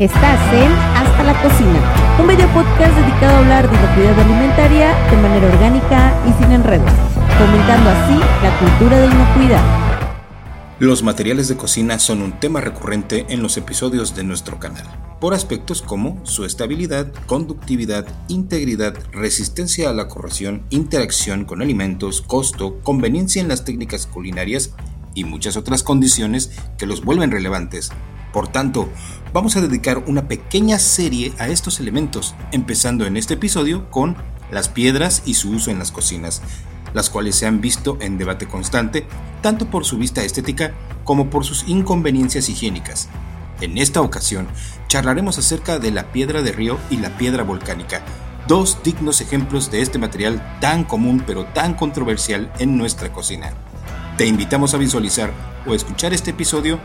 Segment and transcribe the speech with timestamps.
[0.00, 5.16] Estás en Hasta la Cocina, un video podcast dedicado a hablar de inocuidad alimentaria de
[5.18, 6.90] manera orgánica y sin enredos,
[7.36, 9.62] fomentando así la cultura de inocuidad.
[10.78, 14.86] Los materiales de cocina son un tema recurrente en los episodios de nuestro canal,
[15.20, 22.80] por aspectos como su estabilidad, conductividad, integridad, resistencia a la corrosión, interacción con alimentos, costo,
[22.82, 24.72] conveniencia en las técnicas culinarias
[25.14, 27.92] y muchas otras condiciones que los vuelven relevantes
[28.32, 28.88] por tanto,
[29.32, 34.16] vamos a dedicar una pequeña serie a estos elementos, empezando en este episodio con
[34.50, 36.42] las piedras y su uso en las cocinas,
[36.92, 39.06] las cuales se han visto en debate constante,
[39.42, 40.72] tanto por su vista estética
[41.04, 43.08] como por sus inconveniencias higiénicas.
[43.60, 44.48] En esta ocasión,
[44.88, 48.02] charlaremos acerca de la piedra de río y la piedra volcánica,
[48.48, 53.52] dos dignos ejemplos de este material tan común pero tan controversial en nuestra cocina.
[54.16, 55.32] Te invitamos a visualizar
[55.66, 56.78] o escuchar este episodio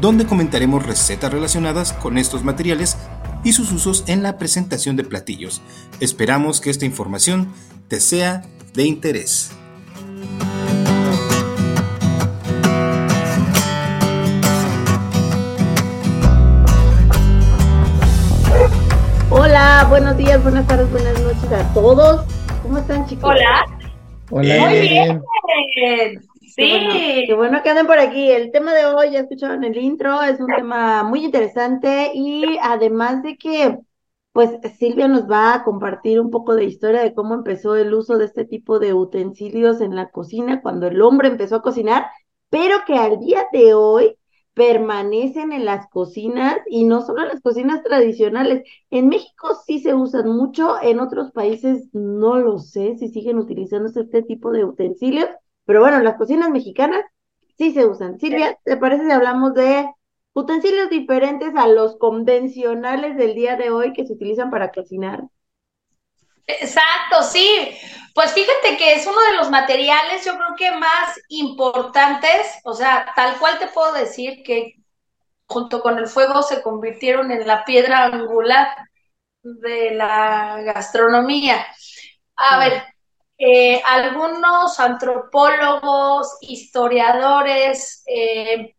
[0.00, 2.96] donde comentaremos recetas relacionadas con estos materiales
[3.44, 5.62] y sus usos en la presentación de platillos.
[6.00, 7.52] Esperamos que esta información
[7.88, 8.42] te sea
[8.72, 9.52] de interés.
[19.30, 22.24] Hola, buenos días, buenas tardes, buenas noches a todos.
[22.62, 23.30] ¿Cómo están chicos?
[23.30, 23.66] Hola.
[24.30, 24.68] Hola.
[24.68, 26.24] Muy bien.
[26.56, 28.30] Qué bueno, que anden por aquí.
[28.30, 33.22] El tema de hoy, ya escucharon el intro, es un tema muy interesante y además
[33.22, 33.78] de que,
[34.32, 38.18] pues Silvia nos va a compartir un poco de historia de cómo empezó el uso
[38.18, 42.06] de este tipo de utensilios en la cocina cuando el hombre empezó a cocinar,
[42.50, 44.16] pero que al día de hoy
[44.54, 48.62] permanecen en las cocinas y no solo en las cocinas tradicionales.
[48.90, 53.88] En México sí se usan mucho, en otros países no lo sé si siguen utilizando
[53.88, 55.28] este tipo de utensilios,
[55.64, 57.04] pero bueno, las cocinas mexicanas
[57.56, 58.18] sí se usan.
[58.18, 59.88] Silvia, ¿te parece si hablamos de
[60.32, 65.22] utensilios diferentes a los convencionales del día de hoy que se utilizan para cocinar?
[66.46, 67.76] Exacto, sí.
[68.14, 73.12] Pues fíjate que es uno de los materiales, yo creo que más importantes, o sea,
[73.16, 74.74] tal cual te puedo decir que
[75.46, 78.68] junto con el fuego se convirtieron en la piedra angular
[79.42, 81.66] de la gastronomía.
[82.36, 82.82] A ver,
[83.36, 88.76] eh, algunos antropólogos, historiadores eh,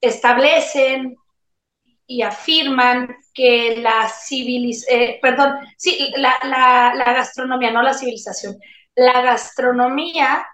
[0.00, 1.16] establecen
[2.06, 8.56] y afirman que la civilización, eh, perdón, sí, la, la, gastronomía, no la civilización,
[8.94, 10.46] la gastronomía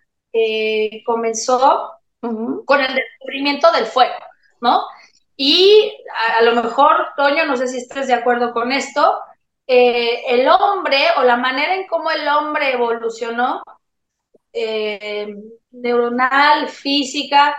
[1.05, 4.15] comenzó con el descubrimiento del fuego,
[4.60, 4.82] ¿no?
[5.37, 9.19] Y a, a, lo mejor, Toño, no sé si estés de acuerdo con esto,
[9.71, 13.62] eh, el hombre o la manera en cómo el hombre evolucionó,
[14.51, 15.34] eh,
[15.71, 17.55] neuronal, física,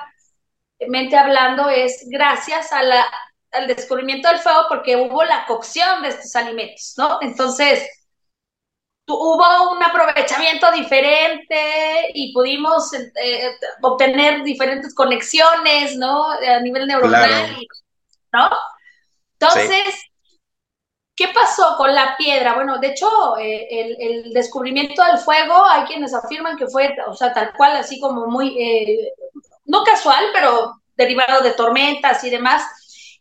[0.88, 3.06] mente hablando, es gracias a la,
[3.52, 7.20] al descubrimiento del fuego porque hubo la cocción de estos alimentos, ¿no?
[7.22, 7.88] Entonces,
[9.08, 13.52] hubo un aprovechamiento diferente y pudimos eh,
[13.84, 16.32] obtener diferentes conexiones, ¿no?
[16.32, 17.56] A nivel neuronal,
[18.34, 18.50] ¿no?
[19.40, 20.09] Entonces,
[21.20, 22.54] ¿Qué pasó con la piedra?
[22.54, 27.34] Bueno, de hecho, eh, el, descubrimiento del fuego, hay quienes afirman que fue, o sea,
[27.34, 29.12] tal cual, así como muy, eh,
[29.66, 32.64] no casual, pero derivado de tormentas y demás.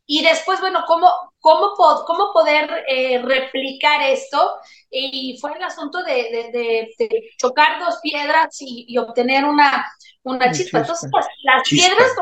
[0.07, 1.11] Y después, bueno, ¿cómo,
[1.41, 1.75] cómo,
[2.07, 4.59] cómo poder eh, replicar esto?
[4.89, 6.95] Y fue el asunto de,
[7.37, 9.85] chocar dos piedras y, obtener una,
[10.23, 10.79] una chispa.
[10.79, 12.15] Entonces, pues, las piedras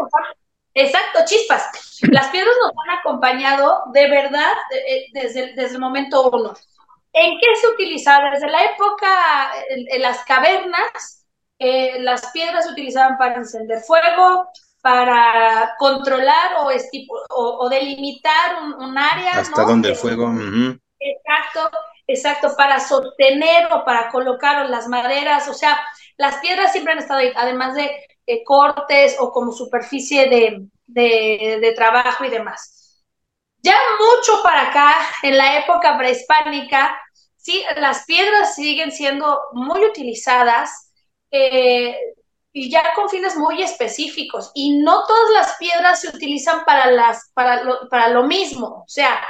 [0.77, 1.71] Exacto, chispas.
[2.11, 6.53] Las piedras nos han acompañado de verdad eh, desde, desde el momento uno.
[7.15, 8.31] ¿En qué se utilizaba?
[8.31, 11.27] Desde la época, en, las cavernas,
[11.59, 14.51] eh, las piedras se utilizaban para encender fuego,
[14.83, 16.71] para controlar o,
[17.31, 19.31] o, delimitar un, área.
[19.31, 20.31] Hasta donde el fuego.
[21.01, 21.71] Exacto,
[22.07, 25.49] exacto, para sostener o para colocar las maderas.
[25.49, 25.81] O sea,
[26.19, 27.97] las piedras siempre han estado ahí, además de
[28.45, 30.29] cortes o como superficie
[30.87, 33.03] de, trabajo y demás.
[33.63, 37.01] Ya mucho para acá, en la época prehispánica,
[37.37, 40.93] sí, las piedras siguen siendo muy utilizadas
[41.31, 41.97] eh,
[42.53, 44.51] y ya con fines muy específicos.
[44.55, 48.85] Y no todas las piedras se utilizan para, las, para, lo, para lo mismo.
[48.85, 49.21] O sea,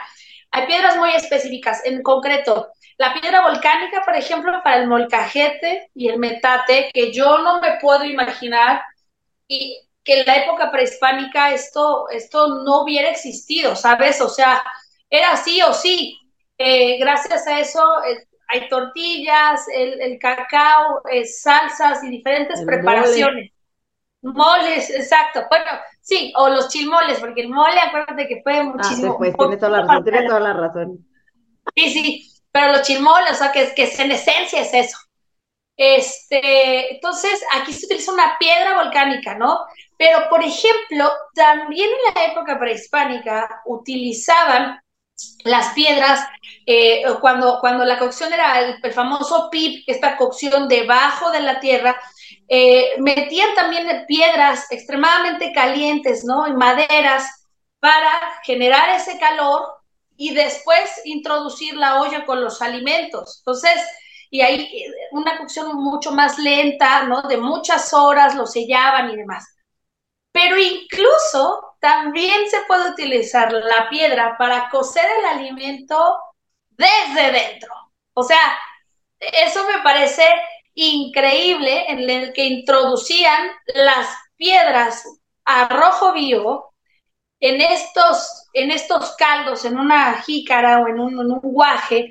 [0.50, 1.84] hay piedras muy específicas.
[1.84, 2.68] En concreto,
[2.98, 7.78] la piedra volcánica, por ejemplo, para el molcajete y el metate, que yo no me
[7.80, 8.82] puedo imaginar
[9.48, 14.20] y que en la época prehispánica esto, esto no hubiera existido, ¿sabes?
[14.20, 14.62] O sea,
[15.10, 16.18] era sí o sí.
[16.58, 23.52] Eh, gracias a eso eh, hay tortillas, el, cacao, eh, salsas y diferentes preparaciones.
[24.22, 25.44] Moles, exacto.
[25.50, 25.70] Bueno,
[26.06, 29.14] Sí, o los chilmoles, porque el mole, acuérdate que fue muchísimo.
[29.14, 31.06] Ah, pues, tiene toda la razón, tiene toda la razón.
[31.74, 34.96] Sí, sí, pero los chilmoles, o sea, que, que en esencia es eso.
[35.76, 39.66] Este, entonces, aquí se utiliza una piedra volcánica, ¿no?
[39.98, 44.80] Pero, por ejemplo, también en la época prehispánica utilizaban
[45.44, 46.26] las piedras,
[46.64, 52.00] eh, cuando, cuando la cocción era el, famoso pip, esta cocción debajo de la tierra,
[52.48, 56.48] eh, metían también piedras extremadamente calientes, ¿no?
[56.48, 57.48] Y maderas
[57.80, 59.76] para generar ese calor
[60.16, 63.38] y después introducir la olla con los alimentos.
[63.38, 63.74] Entonces,
[64.30, 67.22] y ahí una cocción mucho más lenta, ¿no?
[67.22, 69.56] De muchas horas, lo sellaban y demás.
[70.32, 76.18] Pero incluso también se puede utilizar la piedra para cocer el alimento
[76.70, 77.72] desde dentro.
[78.14, 78.58] O sea,
[79.20, 80.24] eso me parece
[80.74, 85.04] increíble en el que introducían las piedras
[85.44, 86.74] a rojo vivo
[87.40, 92.10] en estos, en estos caldos, en una jícara o en un, en un guaje,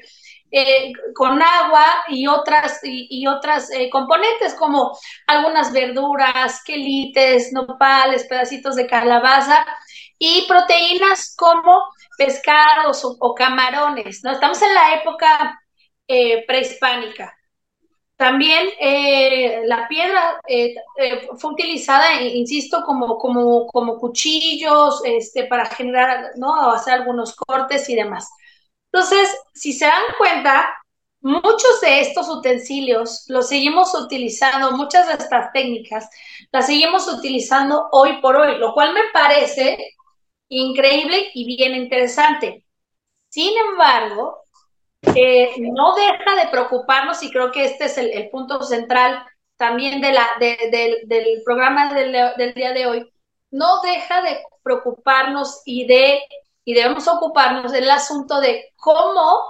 [0.52, 8.76] eh, con agua y otras, y, otras eh, componentes como algunas verduras, quelites, nopales, pedacitos
[8.76, 9.66] de calabaza
[10.18, 11.84] y proteínas como
[12.18, 14.24] pescados o, camarones.
[14.24, 14.32] ¿no?
[14.32, 15.62] Estamos en la época
[16.08, 17.36] eh, prehispánica.
[18.18, 18.70] También
[19.66, 20.40] la piedra
[21.38, 23.68] fue utilizada, insisto, como,
[24.00, 26.72] cuchillos este, para generar, ¿no?
[26.72, 28.30] hacer algunos cortes y demás.
[28.92, 30.74] Entonces, si se dan cuenta,
[31.20, 36.08] muchos de estos utensilios los seguimos utilizando, muchas de estas técnicas
[36.52, 39.96] las seguimos utilizando hoy por hoy, lo cual me parece
[40.48, 42.64] increíble y bien interesante.
[43.28, 44.45] Sin embargo,
[45.16, 49.26] eh, no deja de preocuparnos y creo que este es el, punto central
[49.58, 53.10] también de la, del programa del día de hoy,
[53.52, 56.22] no deja de preocuparnos y de
[56.66, 59.44] y debemos ocuparnos del asunto de cómo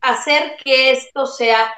[0.00, 1.72] hacer que esto sea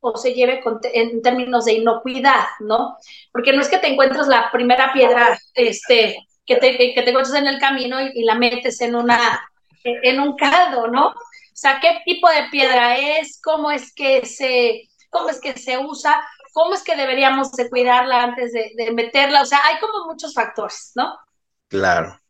[0.00, 0.60] o se lleve
[0.92, 2.96] en términos de inocuidad, ¿no?
[3.32, 7.36] Porque no es que te encuentres la primera piedra este, que, te, que te encuentres
[7.36, 9.48] en el camino y, la metes en, una,
[9.84, 11.14] en un caldo, ¿no?
[11.62, 13.40] O sea, ¿qué tipo de piedra es?
[13.40, 16.20] ¿Cómo es que se, cómo es que se usa?
[16.52, 19.42] ¿Cómo es que deberíamos de cuidarla antes de, meterla?
[19.42, 21.16] O sea, hay como muchos factores, ¿no?
[21.68, 22.20] Claro.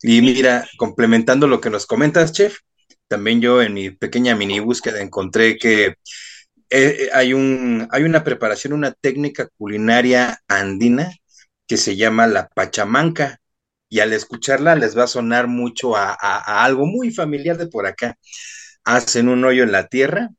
[0.00, 2.60] Y mira, complementando lo que nos comentas, chef,
[3.06, 5.94] también yo en mi pequeña mini búsqueda encontré que eh,
[6.70, 11.12] eh, hay, un, hay una preparación, una técnica culinaria andina
[11.66, 13.42] que se llama la pachamanca.
[13.90, 16.14] Y al escucharla les va a sonar mucho a
[16.64, 18.16] algo muy familiar de por acá.
[18.84, 20.30] Hacen un hoyo en la tierra,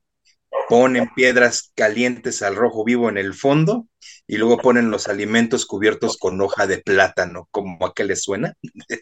[0.69, 3.87] ponen piedras calientes al rojo vivo en el fondo
[4.27, 8.55] y luego ponen los alimentos cubiertos con hoja de plátano, como a qué les suena.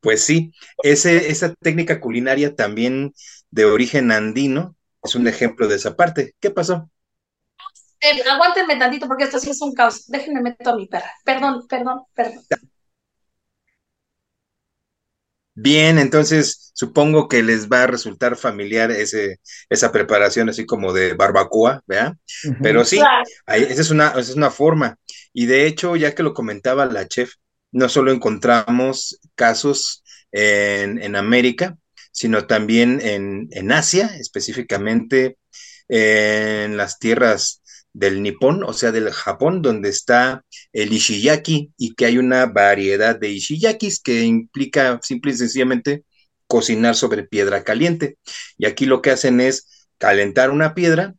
[0.00, 0.52] Pues sí,
[0.82, 3.12] ese, esa técnica culinaria también
[3.50, 6.34] de origen andino es un ejemplo de esa parte.
[6.40, 6.90] ¿Qué pasó?
[8.00, 10.06] Eh, aguántenme tantito porque esto sí es un caos.
[10.06, 11.12] Déjenme meter a mi perra.
[11.24, 12.42] Perdón, perdón, perdón.
[15.62, 21.12] Bien, entonces supongo que les va a resultar familiar ese, esa preparación así como de
[21.12, 22.14] barbacoa, ¿verdad?
[22.62, 22.98] Pero sí,
[23.46, 24.96] esa, es una, esa es una forma.
[25.34, 27.34] Y de hecho, ya que lo comentaba la chef,
[27.72, 30.02] no solo encontramos casos
[30.32, 31.76] en, América,
[32.10, 35.36] sino también en, Asia, específicamente
[35.88, 37.59] en las tierras
[37.92, 43.18] del Nippon, o sea, del Japón, donde está el Ishiyaki y que hay una variedad
[43.18, 46.04] de Ishiyakis que implica simple y sencillamente
[46.46, 48.18] cocinar sobre piedra caliente.
[48.58, 51.14] Y aquí lo que hacen es calentar una piedra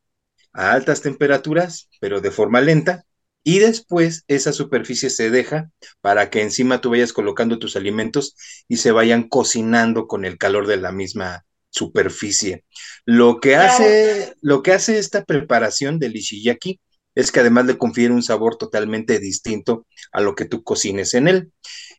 [0.54, 3.06] a altas temperaturas, pero de forma lenta,
[3.44, 8.36] y después esa superficie se deja para que encima tú vayas colocando tus alimentos
[8.68, 12.66] y se vayan cocinando con el calor de la misma superficie.
[13.06, 16.80] Lo que hace, lo que hace esta preparación del ishiyaki
[17.16, 21.28] es que además le confiere un sabor totalmente distinto a lo que tú cocines en
[21.28, 21.52] él.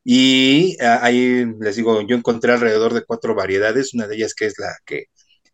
[0.05, 4.47] Y ah, ahí les digo, yo encontré alrededor de cuatro variedades, una de ellas que
[4.47, 5.07] es la que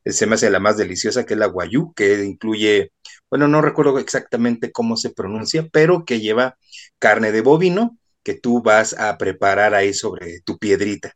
[0.05, 2.93] se me hace la más deliciosa, que es la guayú, que incluye
[3.31, 6.57] bueno, no recuerdo exactamente cómo se pronuncia, pero que lleva
[6.99, 11.15] carne de bovino que tú vas a preparar ahí sobre tu piedrita.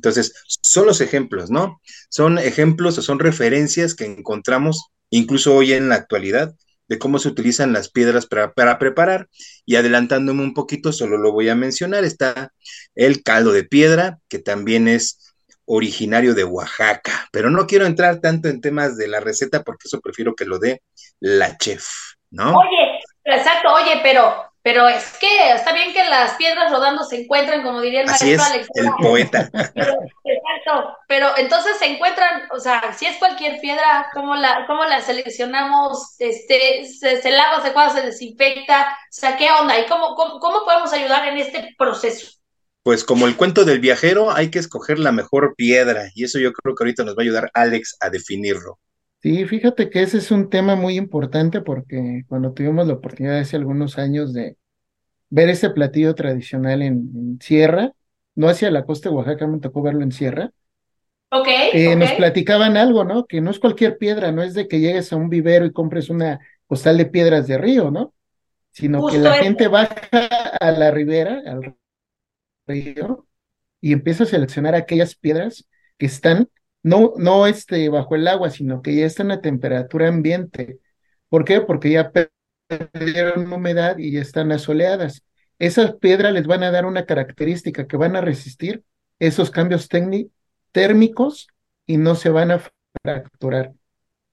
[0.00, 1.78] Entonces, son los ejemplos, ¿no?
[2.08, 6.54] Son ejemplos o son referencias que encontramos incluso hoy en la actualidad
[6.88, 9.28] de cómo se utilizan las piedras para, para, preparar.
[9.66, 12.50] Y adelantándome un poquito, solo lo voy a mencionar, está
[12.94, 15.34] el caldo de piedra, que también es
[15.66, 20.00] originario de Oaxaca, pero no quiero entrar tanto en temas de la receta porque eso
[20.00, 20.82] prefiero que lo dé
[21.20, 21.84] la chef,
[22.30, 22.56] ¿no?
[22.56, 27.62] Oye, exacto, oye, pero pero es que está bien que las piedras rodando se encuentran,
[27.62, 28.68] como diría el maestro Alex.
[28.74, 29.50] El poeta.
[29.54, 35.00] exacto, pero entonces se encuentran, o sea, si es cualquier piedra, ¿cómo la, cómo la
[35.00, 36.16] seleccionamos?
[36.18, 39.78] Este, se, se lava, se cuadra, se desinfecta, o sea, ¿qué onda?
[39.78, 42.40] ¿Y cómo, cómo, cómo podemos ayudar en este proceso?
[42.82, 46.52] Pues como el cuento del viajero, hay que escoger la mejor piedra y eso yo
[46.52, 48.78] creo que ahorita nos va a ayudar Alex a definirlo.
[49.22, 53.56] Sí, fíjate que ese es un tema muy importante porque cuando tuvimos la oportunidad hace
[53.56, 54.56] algunos años de
[55.28, 57.92] ver ese platillo tradicional en, Sierra,
[58.34, 60.52] no hacia la costa de Oaxaca, me tocó verlo en Sierra.
[61.30, 61.48] Ok.
[61.74, 63.26] Eh, nos platicaban algo, ¿no?
[63.26, 66.08] Que no es cualquier piedra, no es de que llegues a un vivero y compres
[66.08, 68.14] una costal de piedras de río, ¿no?
[68.70, 70.08] Sino que la gente baja
[70.60, 71.74] a la ribera, al
[72.66, 73.26] río,
[73.82, 76.48] y empieza a seleccionar aquellas piedras que están
[76.82, 80.78] no, no este, bajo el agua, sino que ya están a temperatura ambiente.
[81.28, 81.60] ¿Por qué?
[81.60, 82.12] Porque ya
[82.68, 85.24] perdieron humedad y ya están asoleadas.
[85.58, 88.84] Esas piedras les van a dar una característica que van a resistir
[89.18, 89.88] esos cambios
[90.72, 91.48] térmicos
[91.86, 92.62] y no se van a
[93.02, 93.72] fracturar.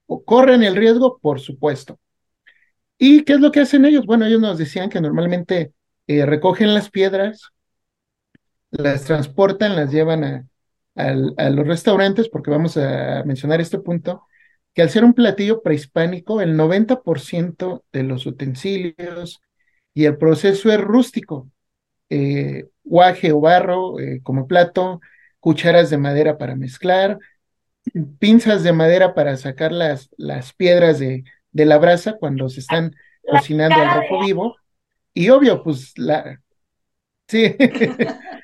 [0.06, 1.98] O corren el riesgo, por supuesto.
[2.96, 4.06] ¿Y qué es lo que hacen ellos?
[4.06, 5.72] Bueno, ellos nos decían que normalmente
[6.06, 7.52] eh, recogen las piedras,
[8.70, 10.46] las transportan, las llevan a,
[10.98, 14.24] a los restaurantes, porque vamos a mencionar este punto,
[14.74, 19.40] que al ser un platillo prehispánico, el 90% de los utensilios
[19.94, 21.50] y el proceso es rústico.
[22.10, 25.00] Eh, guaje o barro eh, como plato,
[25.40, 27.18] cucharas de madera para mezclar,
[28.18, 32.94] pinzas de madera para sacar las, las piedras de, de la brasa cuando se están
[33.22, 34.56] cocinando al rojo vivo.
[35.14, 36.40] Y obvio, pues la...
[37.28, 37.56] Sí.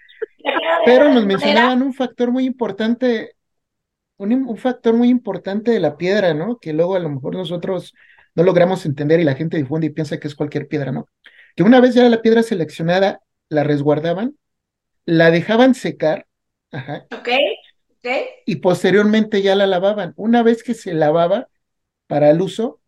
[0.84, 3.36] Pero nos mencionaban un factor muy importante,
[4.16, 6.58] un, factor muy importante de la piedra, ¿no?
[6.58, 7.94] Que luego a lo mejor nosotros
[8.34, 11.08] no logramos entender y la gente difunde y piensa que es cualquier piedra, ¿no?
[11.56, 14.36] Que una vez ya la piedra seleccionada, la resguardaban,
[15.04, 16.26] la dejaban secar,
[16.72, 17.06] ajá.
[17.12, 17.28] Ok,
[17.90, 18.08] ok.
[18.46, 20.12] Y posteriormente ya la lavaban.
[20.16, 21.48] Una vez que se lavaba
[22.06, 22.80] para el uso,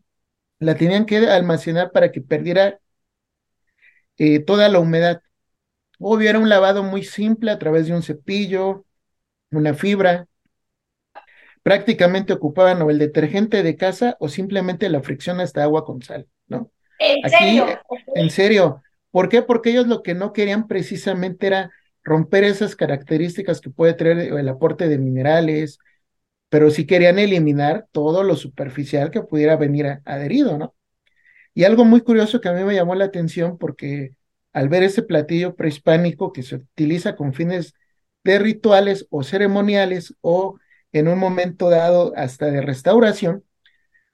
[0.58, 2.80] la tenían que almacenar para que perdiera
[4.18, 5.20] eh, toda la humedad.
[5.98, 8.84] Obvio, era un lavado muy simple a través de un cepillo,
[9.52, 10.28] una fibra.
[11.62, 16.28] Prácticamente ocupaban o el detergente de casa o simplemente la fricción hasta agua con sal,
[16.46, 16.70] ¿no?
[16.98, 17.66] ¿En Aquí, serio?
[18.14, 18.82] En serio.
[19.10, 19.42] ¿Por qué?
[19.42, 21.70] Porque ellos lo que no querían precisamente era
[22.04, 25.78] romper esas características que puede traer el aporte de minerales,
[26.50, 30.74] pero sí querían eliminar todo lo superficial que pudiera venir adherido, ¿no?
[31.54, 34.16] Y algo muy curioso que a mí me llamó la atención porque
[34.56, 37.74] al ver ese platillo prehispánico que se utiliza con fines
[38.24, 40.58] de rituales o ceremoniales o
[40.92, 43.44] en un momento dado hasta de restauración,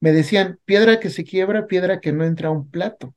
[0.01, 3.15] me decían, piedra que se quiebra, piedra que no entra a un plato.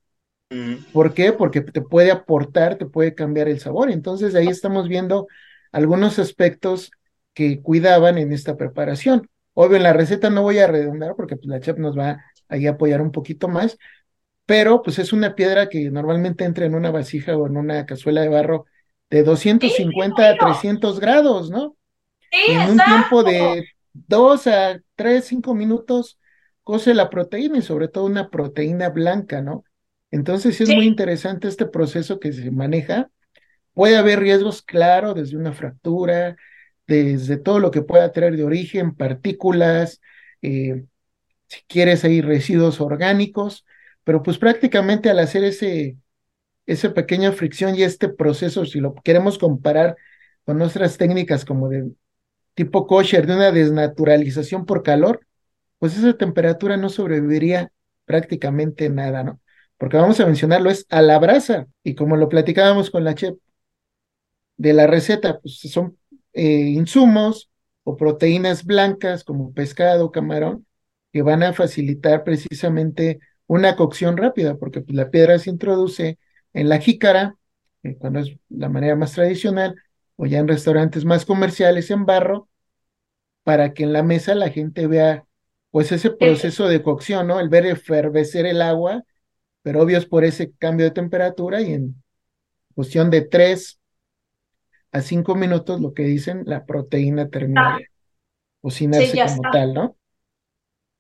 [0.52, 0.76] Mm.
[0.94, 1.34] ¿Por qué?
[1.34, 3.90] Porque te puede aportar, te puede cambiar el sabor.
[3.90, 5.26] Entonces ahí estamos viendo
[5.72, 6.92] algunos aspectos
[7.34, 9.28] que cuidaban en esta preparación.
[9.56, 12.70] Obvio, en la receta no voy a redundar porque pues, la chef nos va a
[12.70, 13.80] apoyar un poquito más,
[14.46, 18.22] pero pues es una piedra que normalmente entra en una vasija o en una cazuela
[18.22, 18.66] de barro
[19.10, 21.76] de 250 a 300 grados, ¿no?
[22.32, 26.20] en un tiempo de 2 a 3, 5 minutos
[26.64, 29.64] cose la proteína y sobre todo una proteína blanca, ¿no?
[30.12, 33.10] Entonces es muy interesante este proceso que se maneja.
[33.74, 36.36] Puede haber riesgos, claro, desde una fractura,
[36.88, 40.02] desde todo lo que pueda traer de origen, partículas,
[40.42, 40.86] eh,
[41.48, 43.66] si quieres hay residuos orgánicos,
[44.06, 45.98] pero pues prácticamente al hacer ese,
[46.66, 49.98] esa pequeña fricción y este proceso, si lo queremos comparar
[50.46, 51.92] con nuestras técnicas como de
[52.54, 55.28] tipo kosher, de una desnaturalización por calor,
[55.80, 57.72] pues esa temperatura no sobreviviría
[58.06, 59.42] prácticamente nada, ¿no?
[59.78, 63.36] Porque vamos a mencionarlo, es a la brasa, y como lo platicábamos con la chef
[64.58, 65.98] de la receta, pues son
[66.34, 67.50] eh, insumos
[67.84, 70.66] o proteínas blancas como pescado, camarón,
[71.12, 76.20] que van a facilitar precisamente una cocción rápida, porque pues, la piedra se introduce
[76.54, 77.36] en la jícara,
[77.84, 79.76] eh, cuando es la manera más tradicional,
[80.16, 82.50] o ya en restaurantes más comerciales en barro,
[83.44, 85.26] para que en la mesa la gente vea
[85.70, 87.40] pues ese proceso de cocción, ¿no?
[87.40, 89.04] El ver efervecer el agua,
[89.62, 92.02] pero obvio es por ese cambio de temperatura y en
[92.74, 93.80] cuestión de tres
[94.92, 97.90] a cinco minutos, lo que dicen, la proteína termina de
[98.62, 99.98] cocinarse como tal, ¿no?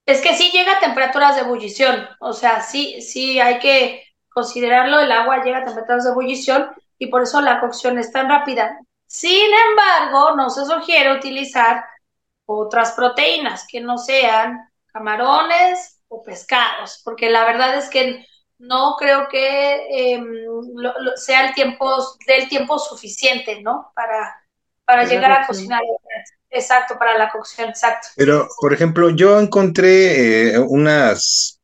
[0.06, 5.00] Es que sí llega a temperaturas de ebullición, o sea, sí, sí hay que considerarlo,
[5.00, 6.70] el agua llega a temperaturas de ebullición
[7.00, 8.80] y por eso la cocción es tan rápida.
[9.08, 11.84] Sin embargo, no se sugiere utilizar
[12.46, 18.26] otras proteínas que no sean camarones o pescados, porque la verdad es que
[18.58, 20.26] no creo que em,
[21.16, 21.92] sea el tiempo,
[22.26, 23.92] del tiempo suficiente, ¿no?
[23.96, 24.36] Para,
[24.86, 25.82] para llegar a cocinar.
[26.56, 28.08] Exacto, para la cocción, exacto.
[28.16, 31.60] Pero, por ejemplo, yo encontré eh, unas,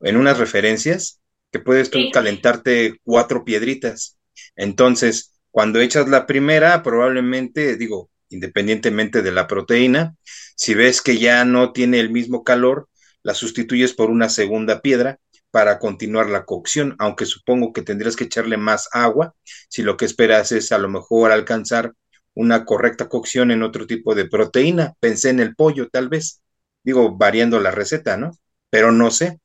[0.00, 1.20] en unas referencias,
[1.50, 4.16] que puedes tú calentarte cuatro piedritas.
[4.56, 10.16] Entonces, cuando echas la primera, probablemente, digo, independientemente de la proteína,
[10.56, 12.88] si ves que ya no tiene el mismo calor,
[13.22, 15.18] la sustituyes por una segunda piedra
[15.50, 19.34] para continuar la cocción, aunque supongo que tendrías que echarle más agua
[19.68, 21.92] si lo que esperas es a lo mejor alcanzar
[22.34, 24.94] una correcta cocción en otro tipo de proteína.
[25.00, 26.42] Pensé en el pollo, tal vez.
[26.82, 28.32] Digo, variando la receta, ¿no?
[28.70, 29.38] Pero no sé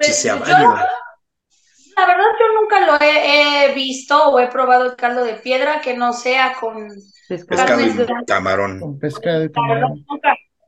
[0.00, 0.74] si sea válido.
[1.96, 5.96] La verdad, yo nunca lo he, visto o he probado el caldo de piedra que
[5.96, 6.88] no sea con
[7.28, 8.80] pescado y camarón.
[8.80, 10.04] Con pescado y camarón.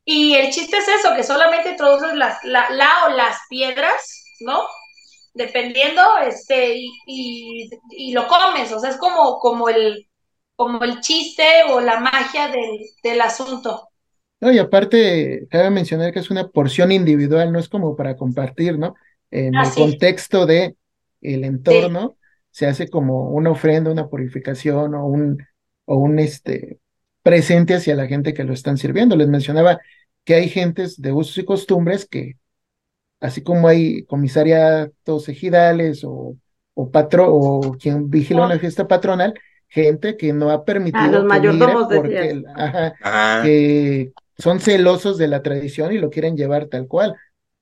[0.04, 2.68] Y el chiste es eso, que solamente introduces las, la,
[3.06, 4.64] o las piedras, ¿no?
[5.34, 10.08] Dependiendo, este, y, y, lo comes, o sea, es como, como el,
[10.56, 13.88] como el chiste o la magia del, del asunto.
[14.40, 18.78] No, y aparte, cabe mencionar que es una porción individual, no es como para compartir,
[18.78, 18.94] ¿no?
[19.30, 20.76] En el contexto de
[21.20, 22.16] el entorno,
[22.50, 25.46] se hace como una ofrenda, una purificación o un,
[25.84, 26.78] o un este,
[27.22, 29.16] presente hacia la gente que lo están sirviendo.
[29.16, 29.80] Les mencionaba
[30.24, 32.36] que hay gentes de usos y costumbres que,
[33.20, 36.36] así como hay comisariatos ejidales o,
[36.74, 39.34] o patro, o quien vigila una fiesta patronal,
[39.68, 42.42] gente que no ha permitido ah, los mayordomos porque
[43.42, 47.14] que son celosos de la tradición y lo quieren llevar tal cual,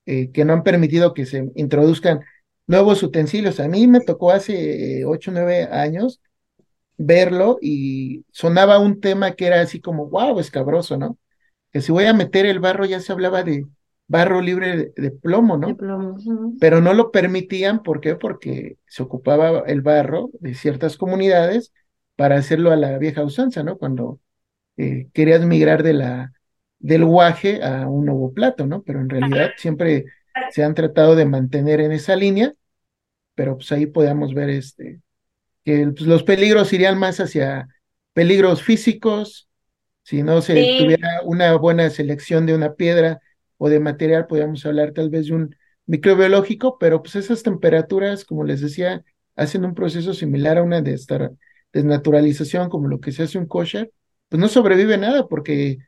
[0.06, 2.20] eh, que no han permitido que se introduzcan
[2.66, 3.60] nuevos utensilios.
[3.60, 6.20] A mí me tocó hace ocho o nueve años
[6.96, 11.18] verlo y sonaba un tema que era así como, wow, escabroso, ¿no?
[11.72, 13.66] Que si voy a meter el barro ya se hablaba de
[14.06, 15.76] barro libre de, plomo, ¿no?
[16.60, 18.16] Pero no lo permitían, ¿por qué?
[18.16, 21.72] Porque se ocupaba el barro de ciertas comunidades
[22.16, 23.78] para hacerlo a la vieja usanza, ¿no?
[23.78, 24.20] Cuando
[24.76, 26.32] eh, querías migrar de la,
[26.78, 28.82] del guaje a un nuevo plato, ¿no?
[28.82, 30.06] Pero en realidad siempre
[30.50, 32.54] se han tratado de mantener en esa línea,
[33.34, 35.00] pero pues ahí podemos ver este,
[35.64, 37.68] que pues, los peligros irían más hacia
[38.12, 39.48] peligros físicos,
[40.02, 43.20] si no se tuviera una buena selección de una piedra
[43.56, 48.44] o de material, podríamos hablar tal vez de un microbiológico, pero pues esas temperaturas, como
[48.44, 49.02] les decía,
[49.36, 51.30] hacen un proceso similar a una de esta
[51.74, 53.90] desnaturalización, como lo que se hace un kosher,
[54.30, 55.78] pues no sobrevive nada, porque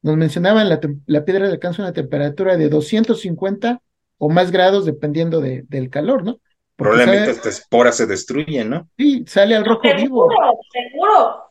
[0.00, 3.82] nos mencionaban la, la piedra alcanza una temperatura de 250
[4.18, 6.38] o más grados dependiendo de, del calor, ¿no?
[6.76, 8.88] Probablemente esta espora se destruye, ¿no?
[8.96, 10.28] Sí, sale al rojo vivo.
[10.72, 11.44] Seguro,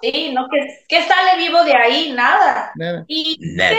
[0.00, 0.48] Sí, no,
[0.88, 2.12] ¿qué, sale vivo de ahí?
[2.12, 2.72] Nada.
[2.74, 3.04] Nada.
[3.06, 3.76] Y Nada.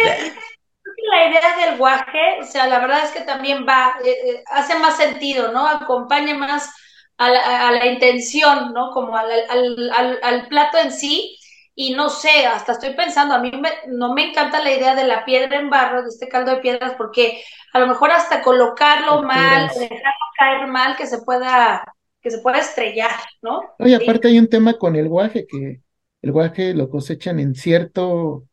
[1.11, 4.77] la idea del guaje, o sea, la verdad es que también va, eh, eh, hace
[4.77, 5.67] más sentido, ¿no?
[5.67, 6.71] Acompaña más
[7.17, 8.91] a la, intención, ¿no?
[8.91, 11.37] Como al, al, al, plato en sí.
[11.75, 13.51] Y no sé, hasta estoy pensando, a mí
[13.87, 16.93] no me encanta la idea de la piedra en barro, de este caldo de piedras,
[16.97, 17.43] porque
[17.73, 21.83] a lo mejor hasta colocarlo mal, dejarlo caer mal, que se pueda,
[22.21, 23.61] que se pueda estrellar, ¿no?
[23.79, 25.79] Oye, aparte hay un tema con el guaje, que
[26.21, 28.43] el guaje lo cosechan en cierto,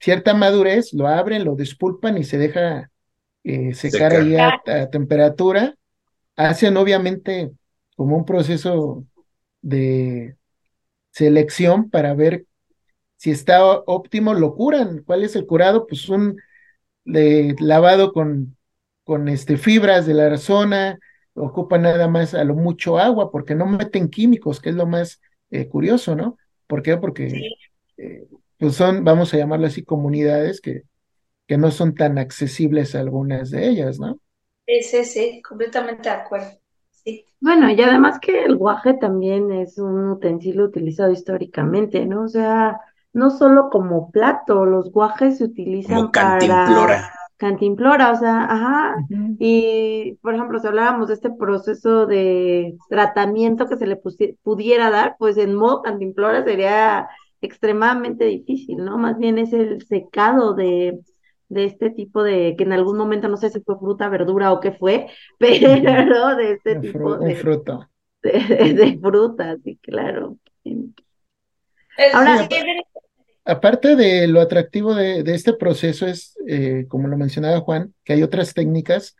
[0.00, 2.90] cierta madurez, lo abren, lo despulpan y se deja
[3.44, 5.74] eh, secar ahí a, temperatura.
[6.36, 7.52] Hacen obviamente
[7.96, 9.04] como un proceso
[9.62, 10.36] de
[11.12, 12.46] selección para ver
[13.16, 15.02] si está óptimo, lo curan.
[15.04, 15.86] ¿Cuál es el curado?
[15.86, 16.38] Pues un
[17.04, 18.56] de lavado con,
[19.04, 20.98] con este, fibras de la zona,
[21.34, 25.20] ocupa nada más a lo mucho agua, porque no meten químicos, que es lo más
[25.50, 26.38] eh, curioso, ¿no?
[26.66, 26.96] ¿Por qué?
[26.96, 27.50] Porque
[27.98, 30.82] eh, pues son, vamos a llamarlo así, comunidades que,
[31.46, 34.20] que no son tan accesibles a algunas de ellas, ¿no?
[34.66, 36.50] Sí, sí, sí, completamente de acuerdo.
[37.40, 42.22] Bueno, y además que el guaje también es un utensilio utilizado históricamente, ¿no?
[42.22, 42.80] O sea,
[43.12, 48.96] no solo como plato, los guajes se utilizan para cantimplora, o sea, ajá,
[49.38, 54.00] y por ejemplo, si hablábamos de este proceso de tratamiento que se le
[54.42, 57.08] pudiera dar, pues en modo cantimplora sería
[57.42, 58.96] extremadamente difícil, ¿no?
[58.98, 60.98] Más bien es el secado de,
[61.48, 64.60] de este tipo de, que en algún momento no sé si fue fruta, verdura o
[64.60, 65.06] qué fue,
[65.38, 67.90] pero de este tipo de, fruta.
[68.22, 70.36] De, fruta, sí, claro.
[72.12, 72.48] Ahora,
[73.44, 78.24] aparte de lo atractivo de, este proceso es, eh, como lo mencionaba Juan, que hay
[78.24, 79.16] otras técnicas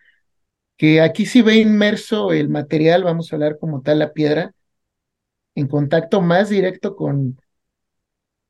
[0.76, 4.52] que aquí sí ve inmerso el material, vamos a hablar como tal la piedra,
[5.54, 7.40] en contacto más directo con,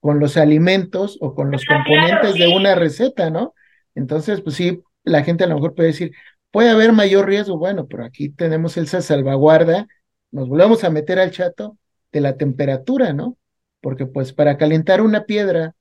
[0.01, 3.55] con los alimentos o con los componentes de una receta, ¿no?
[3.97, 6.13] Entonces, pues sí, la gente a lo mejor puede decir,
[6.53, 9.89] puede haber mayor riesgo, bueno, pero aquí tenemos esa salvaguarda,
[10.31, 11.79] nos volvemos a meter al chato
[12.13, 13.37] de la temperatura, ¿no?
[13.81, 15.75] Porque pues para calentar una piedra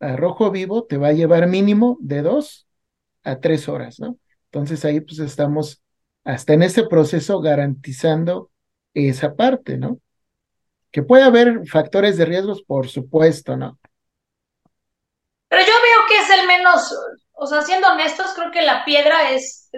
[0.00, 2.68] a rojo vivo te va a llevar mínimo de dos
[3.24, 4.18] a tres horas, ¿no?
[4.50, 5.82] Entonces ahí pues estamos
[6.24, 8.50] hasta en ese proceso garantizando
[8.94, 10.00] esa parte, ¿no?
[10.90, 13.78] Que puede haber factores de riesgos, por supuesto, ¿no?
[15.48, 16.94] Pero yo veo que es el menos,
[17.38, 19.70] o sea, siendo honestos, creo que la piedra es,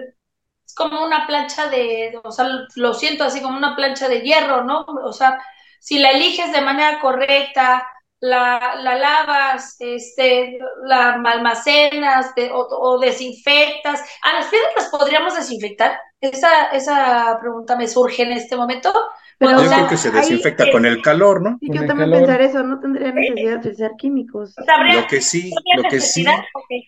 [0.75, 4.85] como una plancha de, o sea, lo siento así como una plancha de hierro, ¿no?
[5.03, 5.37] O sea,
[5.79, 7.87] si la eliges de manera correcta,
[8.21, 14.01] la, la lavas, este, la almacenas o, desinfectas.
[14.21, 15.99] ¿A las piedras las podríamos desinfectar?
[16.21, 18.93] Esa, esa pregunta me surge en este momento.
[19.41, 21.57] Pero, yo creo que se desinfecta con el calor, ¿no?
[21.59, 24.53] Sí, yo también pensar eso, no tendría necesidad de ser químicos.
[24.93, 26.23] Lo que sí, lo que sí,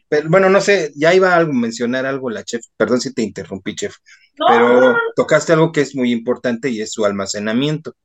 [0.07, 3.73] pero, bueno, no sé, ya iba a mencionar algo la chef, perdón si te interrumpí,
[3.73, 3.95] chef,
[4.37, 7.95] pero tocaste algo que es muy importante y es su almacenamiento.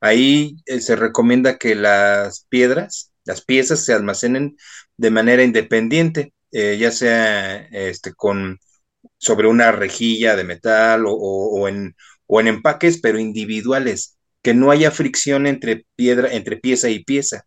[0.00, 4.56] Ahí eh, se recomienda que las piedras, las piezas se almacenen
[4.96, 8.58] de manera independiente, eh, ya sea este, con
[9.16, 11.94] sobre una rejilla de metal o, en,
[12.34, 17.44] o en empaques, pero individuales, que no haya fricción entre piedra, entre pieza y pieza,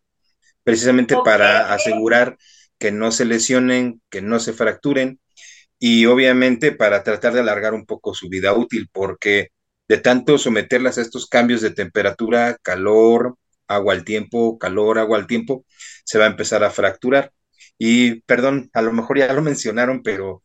[0.64, 2.38] precisamente para asegurar
[2.78, 5.20] que no se lesionen, que no se fracturen
[5.80, 9.50] y obviamente para tratar de alargar un poco su vida útil, porque
[9.88, 15.26] de tanto someterlas a estos cambios de temperatura, calor, agua al tiempo, calor, agua al
[15.26, 15.66] tiempo,
[16.04, 17.32] se va a empezar a fracturar.
[17.80, 20.44] Y perdón, a lo mejor ya lo mencionaron, pero,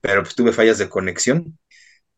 [0.00, 1.58] pero pues tuve fallas de conexión.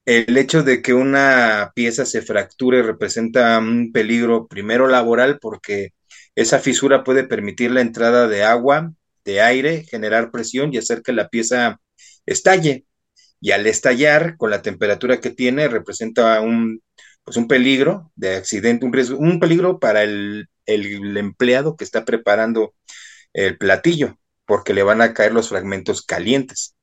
[0.05, 5.95] El hecho de que una pieza se fracture representa un peligro primero laboral porque
[6.35, 8.93] esa fisura puede permitir la entrada de agua,
[9.25, 11.81] de aire, generar presión y hacer que la pieza
[12.27, 12.87] estalle
[13.41, 16.83] y al estallar con la temperatura que tiene representa un,
[17.25, 22.75] pues un peligro de accidente, un, riesgo, un peligro para el, empleado que está preparando
[23.35, 26.75] el platillo, porque le van a caer los fragmentos calientes.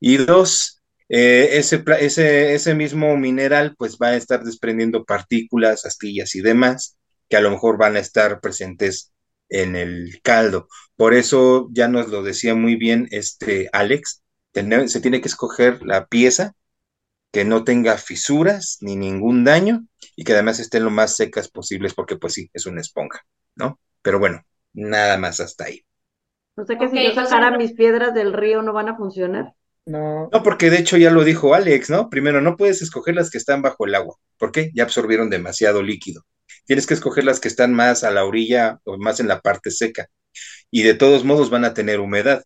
[0.00, 0.75] Y dos,
[1.08, 6.96] eh, ese, ese, ese mismo mineral pues va a estar desprendiendo partículas, astillas y demás,
[7.28, 9.12] que a lo mejor van a estar presentes
[9.48, 10.68] en el caldo.
[10.96, 16.06] Por eso ya nos lo decía muy bien este Alex, se tiene que escoger la
[16.06, 16.54] pieza
[17.30, 21.92] que no tenga fisuras ni ningún daño y que además estén lo más secas posibles
[21.92, 23.20] porque pues sí, es una esponja,
[23.54, 23.78] ¿no?
[24.00, 24.42] Pero bueno,
[24.72, 25.84] nada más hasta ahí.
[26.56, 29.52] O sea que si yo sacara mis piedras del río no van a funcionar.
[29.86, 30.28] No.
[30.32, 32.10] No, porque de hecho ya lo dijo Alex, ¿no?
[32.10, 34.16] Primero, no puedes escoger las que están bajo el agua.
[34.36, 34.70] ¿Por qué?
[34.74, 36.26] Ya absorbieron demasiado líquido.
[36.64, 39.70] Tienes que escoger las que están más a la orilla o más en la parte
[39.70, 40.08] seca.
[40.70, 42.42] Y de todos modos van a tener humedad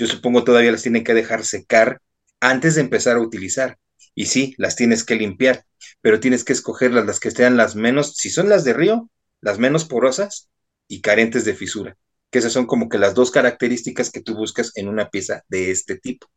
[0.00, 2.00] yo supongo todavía las tienen que dejar secar
[2.40, 3.76] antes de empezar a utilizar.
[4.14, 5.66] Y sí, las tienes que limpiar,
[6.00, 9.10] pero tienes que escogerlas las que sean las menos, si son las de río,
[9.42, 10.48] las menos porosas
[10.88, 11.98] y carentes de fisura,
[12.30, 15.70] que esas son como que las dos características que tú buscas en una pieza de
[15.70, 16.30] este tipo.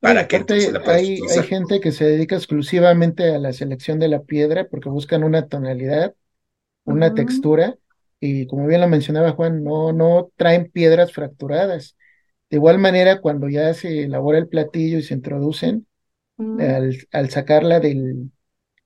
[0.00, 4.22] Para que la hay, hay gente que se dedica exclusivamente a la selección de la
[4.22, 6.14] piedra porque buscan una tonalidad,
[6.84, 7.76] una textura,
[8.20, 11.96] y como bien lo mencionaba Juan, no, no traen piedras fracturadas
[12.50, 15.86] de igual manera, cuando ya se elabora el platillo y se introducen,
[16.36, 16.60] mm.
[17.12, 18.30] al, sacarla del,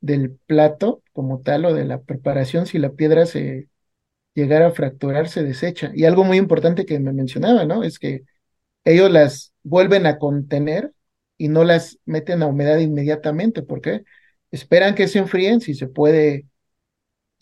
[0.00, 3.68] del plato como tal o de la preparación, si la piedra se
[4.34, 5.92] llegara a fracturar, se desecha.
[5.94, 7.84] Y algo muy importante que me mencionaba, ¿no?
[7.84, 8.22] Es que
[8.84, 10.92] ellos las vuelven a contener
[11.38, 14.04] y no las meten a humedad inmediatamente, porque
[14.50, 16.46] esperan que se enfríen si se puede,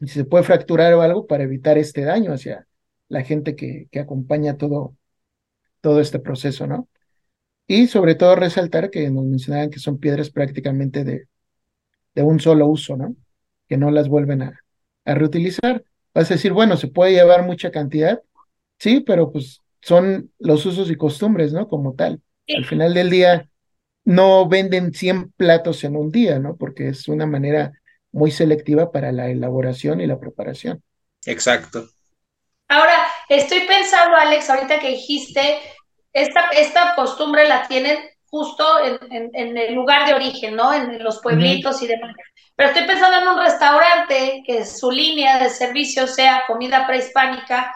[0.00, 2.66] si se puede fracturar o algo para evitar este daño hacia
[3.08, 4.96] la gente que, que acompaña todo,
[5.82, 6.88] todo este proceso, ¿no?
[7.68, 11.28] Y sobre todo resaltar que nos mencionaban que son piedras prácticamente de,
[12.14, 13.16] de un solo uso, ¿no?
[13.68, 14.60] Que no las vuelven a,
[15.04, 15.84] a reutilizar.
[16.14, 18.22] Vas a decir, bueno, se puede llevar mucha cantidad,
[18.80, 21.68] sí, pero pues son los usos y costumbres, ¿no?
[21.68, 22.22] Como tal.
[22.48, 23.49] Al final del día,
[24.10, 26.56] no venden 100 platos en un día, ¿no?
[26.56, 27.70] Porque es una manera
[28.10, 30.82] muy selectiva para la elaboración y la preparación.
[31.26, 31.88] Exacto.
[32.66, 35.60] Ahora, estoy pensando, Alex, ahorita que dijiste,
[36.12, 40.74] esta, esta costumbre la tienen justo en, el lugar de origen, ¿no?
[40.74, 42.12] En, los pueblitos y demás.
[42.56, 47.72] Pero estoy pensando en un restaurante que su línea de servicio sea comida prehispánica.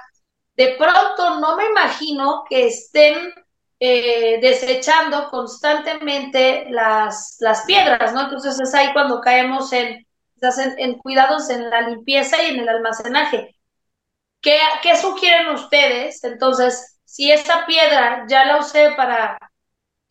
[0.56, 3.32] De pronto no me imagino que estén
[3.80, 8.22] eh, desechando constantemente las, las piedras, ¿no?
[8.22, 10.06] Entonces es ahí cuando caemos en,
[10.78, 13.56] en cuidados en la limpieza y en el almacenaje.
[14.40, 14.58] ¿Qué,
[15.00, 16.22] sugieren ustedes?
[16.24, 19.38] Entonces, si esta piedra ya la usé para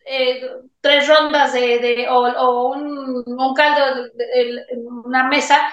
[0.05, 0.41] eh,
[0.81, 5.71] tres rondas de, o, un, caldo en una mesa,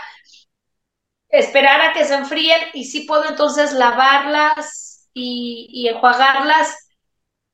[1.28, 6.89] esperar a que se enfríen y sí puedo entonces lavarlas y enjuagarlas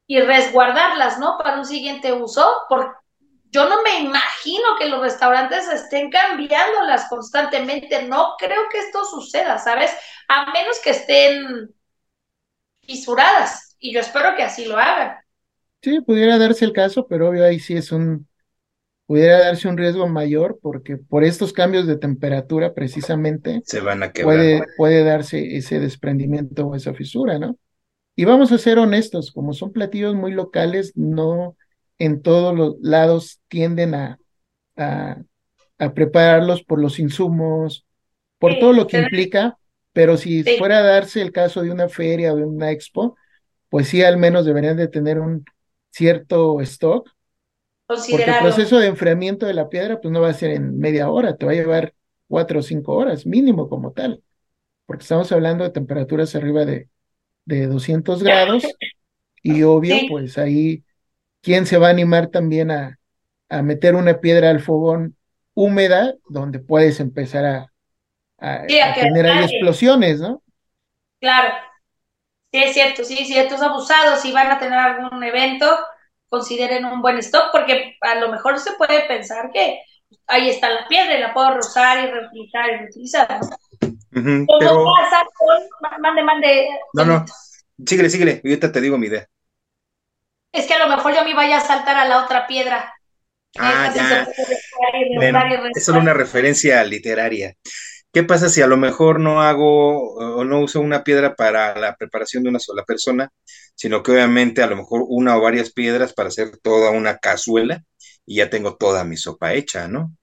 [0.06, 1.36] y resguardarlas, ¿no?
[1.38, 2.92] Para un siguiente uso, porque
[3.50, 8.02] yo no me imagino que los restaurantes estén cambiándolas constantemente.
[8.02, 9.90] No creo que esto suceda, ¿sabes?
[10.28, 11.74] A menos que estén
[12.82, 13.76] fisuradas.
[13.78, 15.16] Y yo espero que así lo hagan.
[15.82, 18.26] Sí, pudiera darse el caso, pero obvio ahí sí es un,
[19.06, 24.12] pudiera darse un riesgo mayor porque por estos cambios de temperatura precisamente se van a
[24.12, 27.56] Puede, puede darse ese desprendimiento o esa fisura, ¿no?
[28.16, 31.54] Y vamos a ser honestos, como son platillos muy locales, no
[31.98, 34.18] en todos los lados tienden a,
[34.76, 35.18] a,
[35.94, 37.86] prepararlos por los insumos,
[38.38, 39.58] por todo lo que implica,
[39.92, 43.16] pero si fuera a darse el caso de una feria o de una expo,
[43.68, 45.44] pues sí al menos deberían de tener un
[45.90, 47.10] cierto stock,
[47.86, 51.10] porque el proceso de enfriamiento de la piedra pues no va a ser en media
[51.10, 51.94] hora, te va a llevar
[52.28, 54.22] cuatro o cinco horas mínimo como tal,
[54.86, 56.88] porque estamos hablando de temperaturas arriba de,
[57.46, 58.64] de 200 grados
[59.42, 60.84] y obvio pues ahí
[61.40, 62.98] ¿quién se va a animar también a,
[63.48, 65.16] a meter una piedra al fogón
[65.54, 67.72] húmeda donde puedes empezar a,
[68.38, 70.42] a, tener ahí explosiones, ¿no?
[71.20, 71.54] Claro,
[72.52, 75.66] sí es cierto, sí, si estos abusados, si van a tener algún evento,
[76.28, 79.80] consideren un buen stock, porque a lo mejor se puede pensar que
[80.26, 83.95] ahí está la piedra y la puedo rozar y reutilizar y reutilizar, ¿no?
[84.22, 86.00] ¿Cómo pasa con...
[86.00, 86.68] Mande, mande.
[86.94, 87.24] No, no,
[87.84, 89.28] síguele, síguele, ahorita te digo mi idea
[90.56, 92.94] es que a lo mejor yo me vaya a saltar a la otra piedra.
[93.58, 94.28] Ah, ya.
[95.74, 97.54] es solo una referencia literaria.
[98.12, 101.96] ¿Qué pasa si a lo mejor no hago o no uso una piedra para la
[101.96, 103.30] preparación de una sola persona,
[103.74, 107.82] sino que obviamente a lo mejor una o varias piedras para hacer toda una cazuela
[108.24, 110.14] y ya tengo toda mi sopa hecha, ¿no?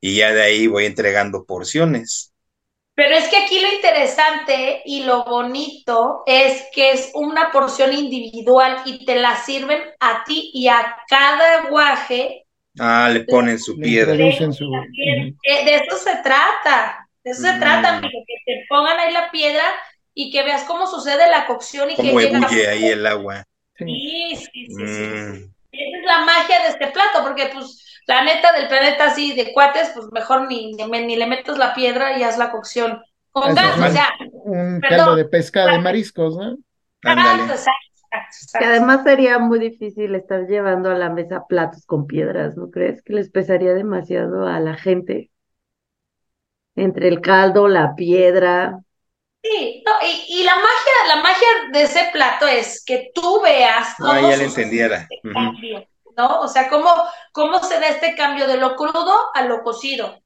[0.00, 2.32] Y ya de ahí voy entregando porciones.
[2.96, 8.78] Pero es que aquí lo interesante y lo bonito es que es una porción individual
[8.86, 12.46] y te la sirven a ti y a cada guaje.
[12.78, 14.14] Ah, le ponen su piedra.
[14.14, 14.50] De, eso
[15.98, 17.60] se trata, de eso se mm.
[17.60, 19.64] trata, amigo, que te pongan ahí la piedra
[20.14, 23.44] y que veas cómo sucede la cocción y cómo que ebulle ahí el agua.
[23.76, 25.52] Sí, sí, sí, sí, mm.
[25.70, 29.52] Esa es la magia de este plato, porque pues la neta del planeta así de
[29.52, 33.78] cuates, pues mejor ni, ni, le metes la piedra y haz la cocción con gas,
[33.78, 34.10] o sea.
[34.32, 36.56] Un caldo de pesca de mariscos, ¿no?
[38.58, 43.02] Que además sería muy difícil estar llevando a la mesa platos con piedras, ¿no crees?
[43.02, 45.30] Que les pesaría demasiado a la gente.
[46.76, 48.78] Entre el caldo, la piedra.
[49.42, 49.92] Sí, no,
[50.28, 54.36] y, la magia, la magia de ese plato es que tú veas cómo ah, ya
[54.36, 55.08] le entendiera.
[56.16, 56.40] ¿No?
[56.40, 56.90] O sea, cómo,
[57.32, 60.18] cómo se da este cambio de lo crudo a lo cocido.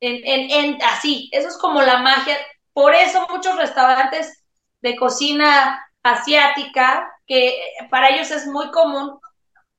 [0.00, 2.36] En, en, en, así, eso es como la magia.
[2.72, 4.44] Por eso muchos restaurantes
[4.82, 7.58] de cocina asiática, que
[7.90, 9.18] para ellos es muy común,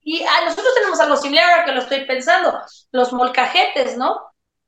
[0.01, 2.59] y a nosotros tenemos algo similar ahora que lo estoy pensando,
[2.91, 4.19] los molcajetes, ¿no?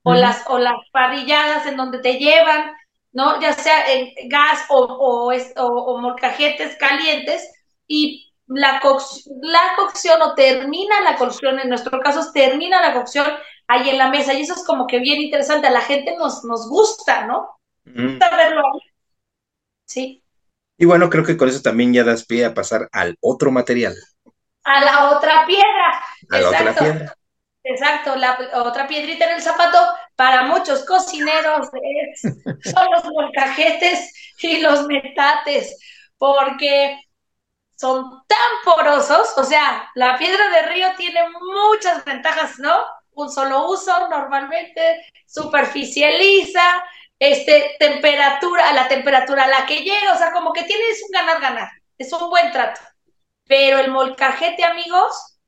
[0.04, 2.72] O, las, o las parrilladas en donde te llevan,
[3.12, 3.40] ¿no?
[3.42, 7.50] Ya sea en gas o, o, o, o molcajetes calientes,
[7.88, 8.82] y la,
[9.42, 13.28] la cocción o termina la cocción, en nuestro caso termina la cocción
[13.68, 16.44] ahí en la mesa y eso es como que bien interesante, a la gente nos,
[16.44, 17.60] nos gusta, ¿no?
[17.86, 18.08] Mm.
[18.08, 18.80] Gusta verlo ahí.
[19.86, 20.24] Sí.
[20.78, 23.96] Y bueno, creo que con eso también ya das pie a pasar al otro material.
[24.64, 26.04] A la otra piedra.
[26.32, 27.16] A la otra piedra.
[27.64, 29.78] Exacto, la otra piedrita en el zapato
[30.16, 31.68] para muchos cocineros
[32.64, 35.78] son los molcajetes y los metates,
[36.18, 36.98] porque
[37.80, 42.78] son tan porosos, o sea, la piedra de río tiene muchas ventajas, ¿no?
[43.12, 46.84] Un solo uso normalmente, superficializa,
[47.18, 51.70] este, temperatura, la temperatura a la que llega, o sea, como que tienes un ganar-ganar,
[51.98, 52.82] es un buen trato.
[53.46, 55.40] Pero el molcajete, amigos,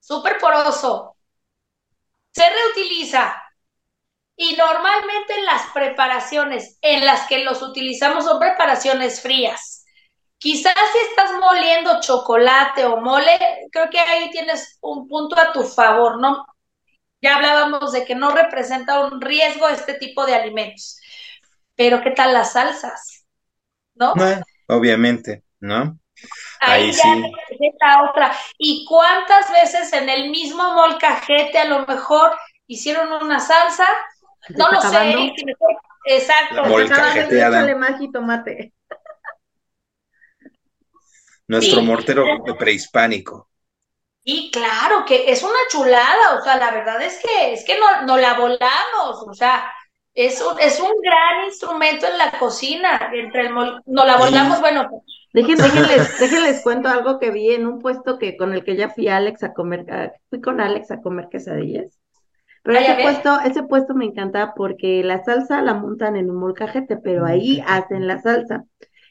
[0.00, 1.16] súper poroso,
[2.32, 3.40] se reutiliza.
[4.34, 9.71] Y normalmente las preparaciones en las que los utilizamos son preparaciones frías
[10.42, 13.38] Quizás si estás moliendo chocolate o mole,
[13.70, 16.44] creo que ahí tienes un punto a tu favor, ¿no?
[17.20, 20.98] Ya hablábamos de que no representa un riesgo este tipo de alimentos.
[21.76, 23.24] Pero ¿qué tal las salsas?
[23.94, 24.14] ¿No?
[24.66, 25.96] obviamente, ¿no?
[26.58, 27.22] Ahí, ya sí.
[28.10, 28.32] otra.
[28.58, 33.86] ¿Y cuántas veces en el mismo molcajete a lo mejor hicieron una salsa?
[34.48, 35.32] No lo sé.
[36.06, 36.56] Exacto.
[36.56, 37.96] La molcajeteada.
[38.00, 38.72] y tomate.
[41.52, 42.24] Nuestro mortero
[42.58, 43.48] prehispánico.
[44.24, 48.06] Y claro, que es una chulada, o sea, la verdad es que es que no,
[48.06, 49.72] no la volamos, o sea,
[50.14, 54.88] es un, es un gran instrumento en la cocina, entre el no la volamos, bueno.
[55.32, 58.90] Déjenles, déjenles, déjenles cuento algo que vi en un puesto que con el que ya
[58.90, 61.98] fui a Alex a comer, fui con Alex a comer quesadillas.
[62.62, 66.96] Pero ese puesto, ese puesto me encanta porque la salsa la montan en un molcajete,
[66.98, 68.64] pero ahí hacen la salsa.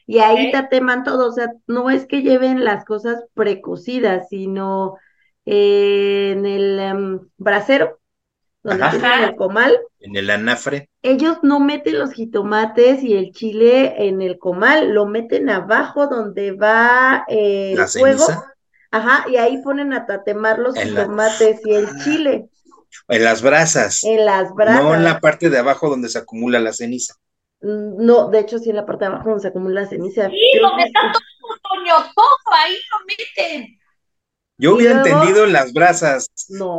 [0.06, 4.96] Y ahí te teman todo, o sea, no es que lleven las cosas precocidas, sino
[5.44, 8.00] en el em, brasero,
[8.62, 9.78] donde tienen el comal.
[10.00, 10.88] En el anafre.
[11.02, 16.52] Ellos no meten los jitomates y el chile en el comal, lo meten abajo donde
[16.52, 18.24] va el fuego.
[18.90, 22.48] Ajá, y ahí ponen a tatemar los jitomates y el chile.
[23.08, 24.04] En las brasas.
[24.04, 24.82] En las brasas.
[24.82, 27.14] No en la parte de abajo donde se acumula la ceniza.
[27.62, 30.28] Mm, no, de hecho sí en la parte de abajo donde se acumula la ceniza.
[30.28, 33.78] Sí, donde está todo, Toño, todo ahí lo meten.
[34.58, 36.28] Yo hubiera entendido las brasas,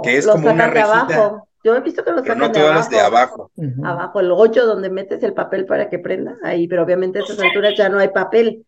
[0.03, 1.03] que es como una rejita.
[1.03, 1.47] Abajo.
[1.63, 2.89] Yo he visto que los sacan no de abajo.
[2.89, 3.51] de abajo.
[3.83, 7.39] Abajo, el hoyo donde metes el papel para que prenda, ahí, pero obviamente a estas
[7.39, 8.65] alturas ya no hay papel.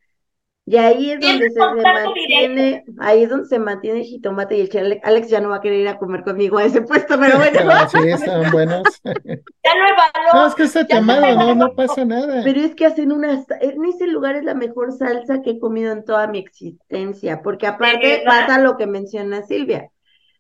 [0.68, 4.70] Y ahí es donde se, mantiene, ahí es donde se mantiene el jitomate y el
[4.70, 5.00] chile.
[5.04, 7.60] Alex ya no va a querer ir a comer conmigo a ese puesto, pero bueno.
[7.88, 8.84] sí, están buenos.
[9.04, 10.34] ya no hay valor.
[10.34, 12.42] No, es que está quemado, no, no pasa nada.
[12.44, 15.92] Pero es que hacen una, en ese lugar es la mejor salsa que he comido
[15.92, 19.92] en toda mi existencia, porque aparte pasa lo que menciona Silvia.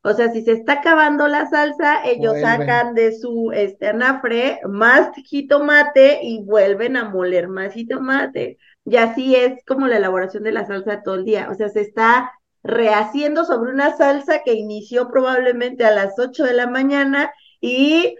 [0.01, 5.09] O sea, si se está acabando la salsa, ellos sacan de su este anafre más
[5.15, 8.57] jitomate y vuelven a moler más jitomate.
[8.85, 11.49] Y así es como la elaboración de la salsa todo el día.
[11.49, 12.31] O sea, se está
[12.63, 18.15] rehaciendo sobre una salsa que inició probablemente a las 8 de la mañana y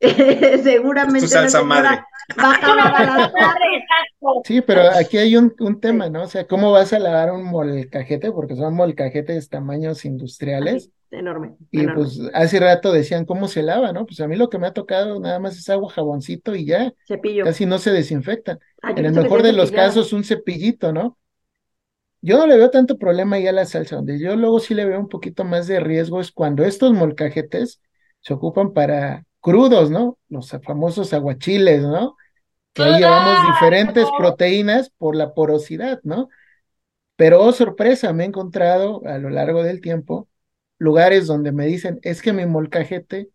[0.00, 2.00] seguramente salsa madre.
[2.38, 3.32] va a acabar a las
[4.44, 6.22] Sí, pero aquí hay un, un, tema, ¿no?
[6.22, 8.32] O sea, ¿cómo vas a lavar un molcajete?
[8.32, 10.90] Porque son molcajetes tamaños industriales.
[11.10, 11.56] Enorme.
[11.70, 14.06] Y pues hace rato decían cómo se lava, ¿no?
[14.06, 16.92] Pues a mí lo que me ha tocado nada más es agua, jaboncito y ya.
[17.06, 17.44] Cepillo.
[17.44, 18.58] Casi no se desinfectan.
[18.82, 21.18] Ah, en el mejor de los casos, un cepillito, ¿no?
[22.20, 24.84] Yo no le veo tanto problema ahí a la salsa, donde yo luego sí le
[24.84, 27.80] veo un poquito más de riesgo es cuando estos molcajetes
[28.20, 30.18] se ocupan para crudos, ¿no?
[30.28, 32.16] Los famosos aguachiles, ¿no?
[32.72, 36.28] Que ahí llevamos diferentes proteínas por la porosidad, ¿no?
[37.16, 40.28] Pero, oh, sorpresa, me he encontrado a lo largo del tiempo
[40.78, 43.30] lugares donde me dicen, es que mi molcajete,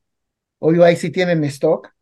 [0.59, 1.93] hoy ahí sí tienen stock,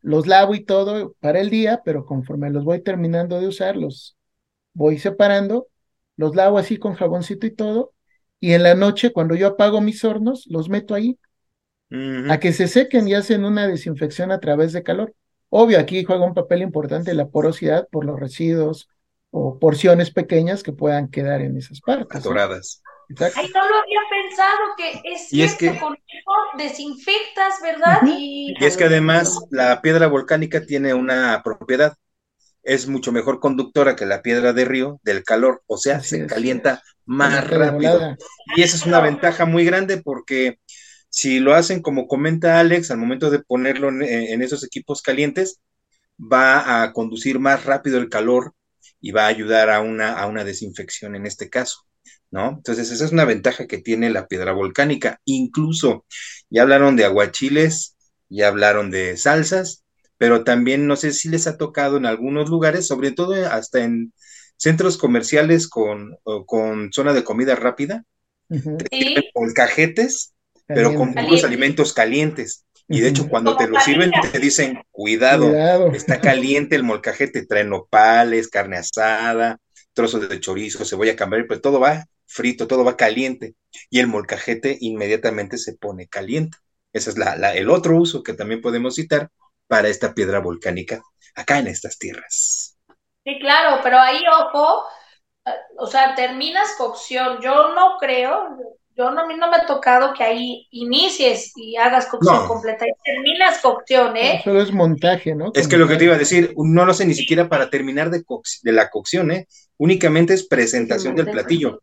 [0.00, 4.16] los lavo y todo para el día, pero conforme los voy terminando de usar, los
[4.74, 5.68] voy separando,
[6.16, 7.92] los lavo así con jaboncito y todo,
[8.40, 11.18] y en la noche, cuando yo apago mis hornos, los meto ahí
[12.28, 15.14] a que se sequen y hacen una desinfección a través de calor.
[15.50, 18.88] Obvio, aquí juega un papel importante la porosidad por los residuos
[19.30, 22.20] o porciones pequeñas que puedan quedar en esas partes.
[22.20, 22.82] Atoradas.
[23.34, 25.96] Ay, no lo había pensado que es cierto, y es que, con
[26.56, 28.00] desinfectas, ¿verdad?
[28.06, 28.54] y...
[28.60, 31.96] es que además la piedra volcánica tiene una propiedad,
[32.62, 36.82] es mucho mejor conductora que la piedra de río del calor, o sea, se calienta
[37.04, 38.16] más rápido.
[38.56, 40.58] Y esa es una ventaja muy grande porque
[41.08, 45.60] si lo hacen como comenta Alex, al momento de ponerlo en esos equipos calientes,
[46.18, 48.54] va a conducir más rápido el calor
[49.00, 51.84] y va a ayudar a una, a una desinfección en este caso.
[52.32, 52.48] ¿No?
[52.56, 55.20] Entonces, esa es una ventaja que tiene la piedra volcánica.
[55.24, 56.06] Incluso,
[56.50, 57.96] ya hablaron de aguachiles,
[58.28, 59.84] ya hablaron de salsas,
[60.16, 64.12] pero también no sé si les ha tocado en algunos lugares, sobre todo hasta en
[64.56, 66.16] centros comerciales con,
[66.46, 68.04] con zona de comida rápida,
[69.34, 70.32] con cajetes,
[70.66, 72.64] pero con puros alimentos calientes.
[72.88, 77.44] Y de hecho, cuando te lo sirven, te dicen, cuidado, cuidado, está caliente el molcajete,
[77.46, 79.58] trae nopales, carne asada,
[79.92, 83.54] trozos de chorizo, cebolla camber, pero todo va frito, todo va caliente
[83.90, 86.58] y el molcajete inmediatamente se pone caliente.
[86.92, 89.30] Ese es la, el otro uso que también podemos citar
[89.66, 91.02] para esta piedra volcánica
[91.34, 92.76] acá en estas tierras.
[93.24, 94.84] Sí, claro, pero ahí, ojo,
[95.78, 97.40] o sea, terminas cocción.
[97.40, 98.58] Yo no creo,
[98.94, 102.84] yo no, a mí no me ha tocado que ahí inicies y hagas cocción completa
[102.86, 104.40] y terminas cocción, ¿eh?
[104.40, 105.52] Eso es montaje, ¿no?
[105.54, 108.10] Es que lo que te iba a decir, no lo sé ni siquiera para terminar
[108.10, 108.22] de,
[108.62, 109.46] de la cocción, ¿eh?
[109.78, 111.80] Únicamente es presentación del platillo.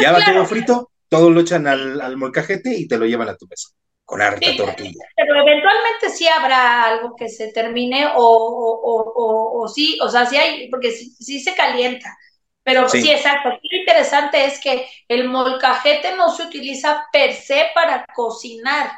[0.00, 3.46] Ya va todo frito, todo lo echan al, molcajete y te lo llevan a tu
[3.46, 3.70] mesa
[4.04, 5.04] con harta tortilla.
[5.14, 10.36] Pero eventualmente sí habrá algo que se termine o, o, o, sí, o sea, sí
[10.36, 12.16] hay, porque sí, se calienta.
[12.62, 13.10] Pero sí.
[13.10, 13.50] exacto.
[13.50, 18.90] Lo interesante es que el molcajete no se utiliza per se para cocinar.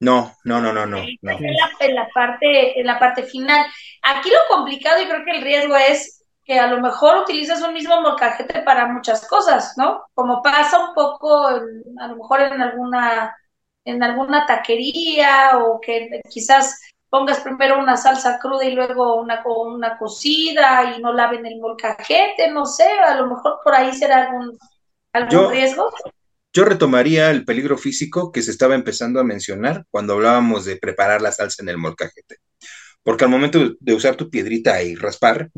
[0.00, 0.98] No, no, no, no, no.
[0.98, 1.32] En, la,
[1.80, 3.64] en, la, parte, en la parte final.
[4.02, 7.72] Aquí lo complicado y creo que el riesgo es que a lo mejor utilizas un
[7.72, 10.04] mismo molcajete para muchas cosas, ¿no?
[10.12, 13.34] Como pasa un poco, a lo mejor en alguna,
[13.84, 19.96] en alguna taquería o que quizás pongas primero una salsa cruda y luego una, una
[19.96, 24.58] cocida y no laven el molcajete, no sé, a lo mejor por ahí será algún,
[25.12, 25.90] algún riesgo.
[26.52, 31.22] Yo retomaría el peligro físico que se estaba empezando a mencionar cuando hablábamos de preparar
[31.22, 32.36] la salsa en el molcajete.
[33.04, 35.50] Porque al momento de usar tu piedrita y raspar,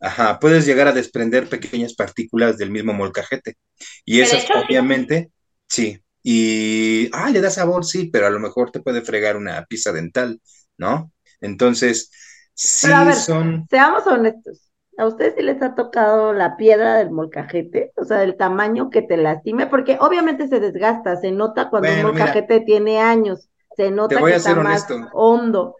[0.00, 3.56] ajá, puedes llegar a desprender pequeñas partículas del mismo molcajete.
[4.04, 5.32] Y esas, obviamente,
[5.66, 6.00] sí.
[6.22, 9.90] Y, ah, le da sabor, sí, pero a lo mejor te puede fregar una pizza
[9.90, 10.40] dental,
[10.78, 11.10] ¿no?
[11.40, 12.12] Entonces,
[12.54, 13.66] sí son.
[13.68, 14.70] Seamos honestos.
[14.98, 17.90] ¿A ustedes sí les ha tocado la piedra del molcajete?
[17.96, 22.02] O sea, del tamaño que te lastime, porque obviamente se desgasta, se nota cuando un
[22.02, 25.74] molcajete tiene años, se nota que está más hondo.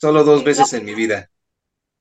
[0.00, 1.28] Solo dos veces en mi vida.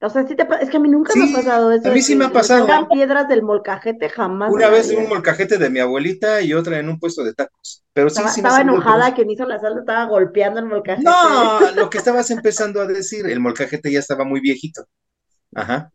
[0.02, 1.90] O sea, sí te, es que a mí nunca me ha pasado eso.
[1.90, 2.66] A mí sí me ha pasado.
[2.88, 4.50] piedras del molcajete jamás.
[4.52, 7.84] Una vez en un molcajete de mi abuelita y otra en un puesto de tacos.
[7.92, 11.04] Pero sí, estaba, estaba enojada que hizo la salsa, estaba golpeando el molcajete.
[11.04, 14.86] No, lo que estabas empezando a decir, el molcajete ya estaba muy viejito.
[15.54, 15.92] Ajá.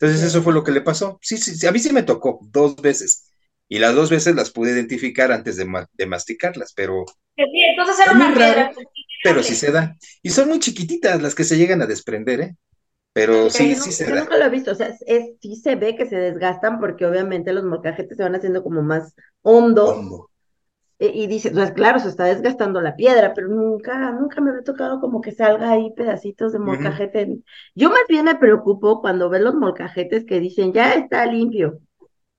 [0.00, 1.18] Entonces eso fue lo que le pasó.
[1.20, 3.28] Sí, sí, a mí sí me tocó dos veces.
[3.68, 7.04] Y las dos veces las pude identificar antes de, de masticarlas, pero...
[7.36, 8.72] Sí, entonces era una piedra.
[9.22, 9.96] Pero sí se da.
[10.22, 12.56] Y son muy chiquititas las que se llegan a desprender, ¿eh?
[13.12, 14.22] Pero sí, sí se yo da.
[14.22, 17.52] nunca lo he visto, o sea, es, sí se ve que se desgastan porque obviamente
[17.52, 19.90] los molcajetes se van haciendo como más hondos.
[19.90, 20.30] Hondo.
[20.98, 24.62] E, y, dice, pues claro, se está desgastando la piedra, pero nunca, nunca me había
[24.62, 27.38] tocado como que salga ahí pedacitos de molcajete.
[27.74, 31.80] Yo más bien me preocupo cuando ven los molcajetes que dicen, ya está limpio.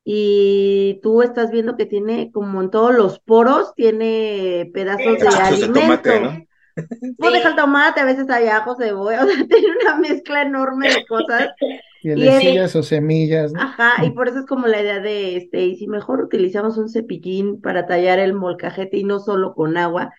[0.05, 6.19] Y tú estás viendo que tiene, como en todos los poros, tiene pedazos de alimento.
[6.19, 6.45] ¿no?
[6.75, 11.05] Deja el tomate, a veces hay ajo, cebolla, o sea, tiene una mezcla enorme de
[11.05, 11.49] cosas.
[12.01, 13.53] Y o semillas.
[13.57, 16.89] Ajá, y por eso es como la idea de este, y si mejor utilizamos un
[16.89, 20.11] cepillín para tallar el molcajete y no solo con agua,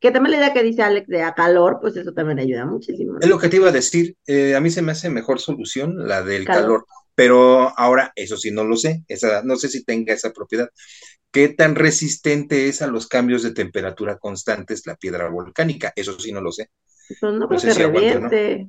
[0.00, 3.18] que también la idea que dice Alex de a calor, pues eso también ayuda muchísimo.
[3.20, 6.08] Es lo que te iba a decir, eh, a mí se me hace mejor solución
[6.08, 6.84] la del calor.
[7.20, 10.70] Pero ahora, eso sí no lo sé, esa, no sé si tenga esa propiedad.
[11.30, 15.92] ¿Qué tan resistente es a los cambios de temperatura constantes la piedra volcánica?
[15.94, 16.70] Eso sí no lo sé.
[17.20, 18.68] Pues no, creo que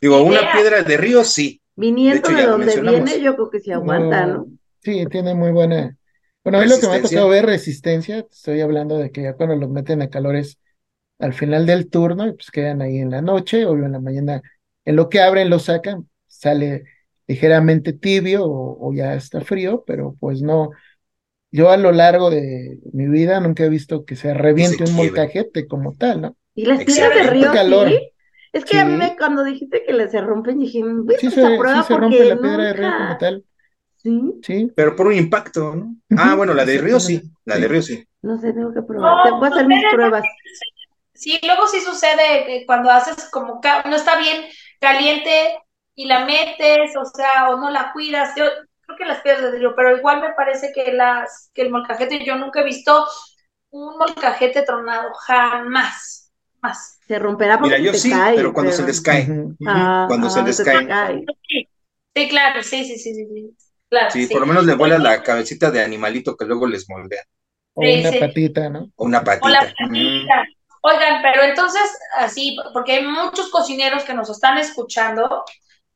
[0.00, 4.26] Digo, una piedra de río sí, Viniendo de, donde viene, yo creo que se aguanta,
[4.26, 4.48] ¿no?
[4.82, 5.96] Sí, tiene muy buena.
[6.42, 9.34] Bueno, a mí lo que me ha tocado ver resistencia, estoy hablando de que ya
[9.34, 10.58] cuando los meten a calores
[11.20, 14.42] al final del turno, y pues quedan ahí en la noche, o en la mañana,
[14.84, 16.82] en lo que abren lo sacan, sale
[17.30, 20.70] ligeramente tibio o, ya está frío, pero pues no,
[21.52, 25.68] yo a lo largo de mi vida nunca he visto que se reviente un molcajete
[25.68, 26.36] como tal, ¿no?
[26.56, 27.88] Y las piedras de río, calor.
[28.52, 30.82] Es que a mí cuando dijiste que le se rompen, dije,
[31.20, 33.44] sí, se, prueba sí se rompe la piedra de río como tal.
[33.94, 34.20] Sí.
[34.42, 34.72] Sí.
[34.74, 35.94] Pero por un impacto, ¿no?
[36.18, 38.04] Ah, bueno, la de río sí, la de río sí.
[38.22, 39.22] No sé, tengo que probar.
[39.22, 40.24] Te voy a hacer mis pruebas.
[41.14, 44.42] Sí, luego sí sucede que cuando haces como no está bien
[44.80, 45.30] caliente
[45.94, 48.34] y la metes, o sea, o no la cuidas.
[48.36, 48.44] Yo
[48.80, 52.24] creo que las piedras de río, pero igual me parece que las que el molcajete,
[52.24, 53.06] yo nunca he visto
[53.70, 59.00] un molcajete tronado, jamás, más se romperá porque Mira, yo sí, pero cuando se les
[59.00, 59.26] cae.
[59.66, 61.24] Ah, cuando se les cae.
[62.14, 63.56] Sí, claro, sí, sí, sí, sí.
[63.88, 67.24] Claro, sí, por lo menos le vuela la cabecita de animalito que luego les moldea.
[67.74, 68.92] O una patita, ¿no?
[68.94, 69.46] O una patita.
[69.46, 70.44] O la patita.
[70.82, 71.82] Oigan, pero entonces,
[72.16, 75.44] así, porque hay muchos cocineros que nos están escuchando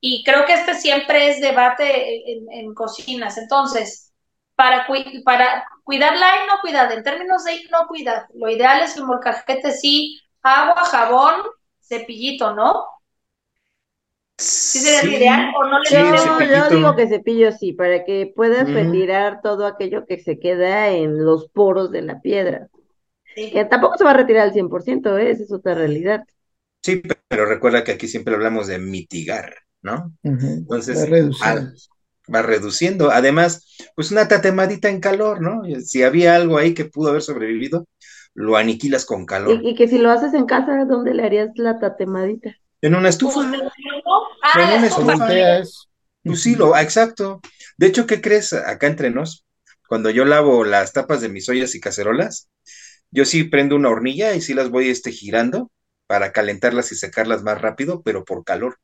[0.07, 3.39] y creo que este siempre es debate en, cocinas.
[3.39, 4.13] Entonces,
[4.55, 4.87] para,
[5.25, 9.73] para cuidarla y no cuidar, en términos de no cuidar, lo ideal es el molcajete
[9.73, 11.41] sí agua, jabón,
[11.81, 12.85] cepillito, ¿no?
[14.37, 18.71] ¿Sí se ideal o no le yo, yo digo que cepillo sí, para que puedas
[18.71, 22.69] retirar todo aquello que se queda en los poros de la piedra.
[23.35, 25.31] Que tampoco se va a retirar al 100%, ¿eh?
[25.31, 26.25] esa es otra realidad.
[26.83, 30.13] Sí, pero recuerda que aquí siempre hablamos de mitigar, ¿no?
[30.23, 31.07] Entonces,
[32.35, 33.11] va reduciendo.
[33.11, 35.63] Además, pues una tatemadita en calor, ¿no?
[35.85, 37.87] Si había algo ahí que pudo haber sobrevivido,
[38.33, 39.61] lo aniquilas con calor.
[39.63, 42.57] Y, que si lo haces en casa, ¿dónde le harías la tatemadita?
[42.81, 43.41] En una estufa.
[44.43, 45.63] Ah, en una estufa.
[46.25, 47.41] Pues sí, lo, exacto.
[47.77, 49.45] De hecho, ¿qué crees acá entre nos?
[49.87, 52.49] Cuando yo lavo las tapas de mis ollas y cacerolas,
[53.11, 55.71] yo sí prendo una hornilla y sí las voy este, girando
[56.07, 58.79] para calentarlas y secarlas más rápido, pero por calor.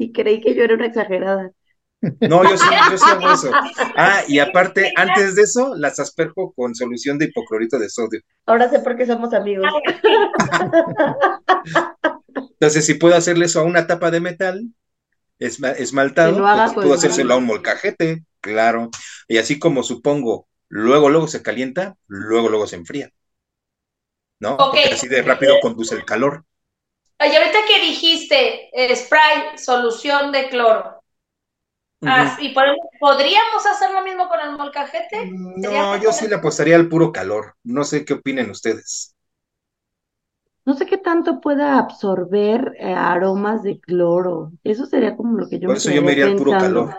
[0.00, 1.52] Y creí que yo era una exagerada.
[2.00, 3.50] No, yo sí, yo sí hago eso.
[3.96, 8.22] Ah, y aparte, antes de eso, las asperjo con solución de hipoclorito de sodio.
[8.46, 9.66] Ahora sé por qué somos amigos.
[12.34, 14.72] Entonces, si puedo hacerle eso a una tapa de metal,
[15.38, 18.88] esmaltado, pues, pudo hacérselo a un molcajete, claro.
[19.28, 23.10] Y así como supongo, luego, luego se calienta, luego, luego se enfría.
[24.38, 24.56] ¿No?
[24.56, 26.46] Porque así de rápido conduce el calor.
[27.20, 31.00] Y ahorita que dijiste spray, solución de cloro.
[32.02, 35.30] Ah, ¿Y podríamos hacer lo mismo con el molcajete?
[35.56, 37.56] No, yo sí le apostaría al puro calor.
[37.62, 39.14] No sé qué opinen ustedes.
[40.64, 44.52] No sé qué tanto pueda absorber eh, aromas de cloro.
[44.62, 46.96] Eso sería como lo que yo Por eso yo me iría al puro calor.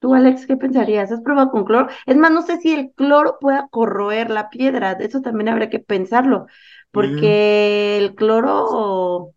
[0.00, 1.12] Tú, Alex, ¿qué pensarías?
[1.12, 1.88] ¿Has probado con cloro?
[2.06, 4.94] Es más, no sé si el cloro pueda corroer la piedra.
[4.94, 6.46] De eso también habría que pensarlo.
[6.92, 9.34] Porque el cloro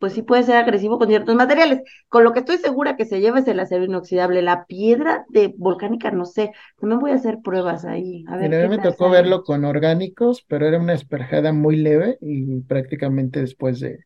[0.00, 1.82] pues sí puede ser agresivo con ciertos materiales.
[2.08, 4.40] Con lo que estoy segura que se lleva es el acero inoxidable.
[4.40, 6.52] La piedra de volcánica, no sé.
[6.80, 8.24] También voy a hacer pruebas ahí.
[8.26, 12.16] A ver a mí me tocó verlo con orgánicos, pero era una esperjada muy leve
[12.22, 13.98] y prácticamente después de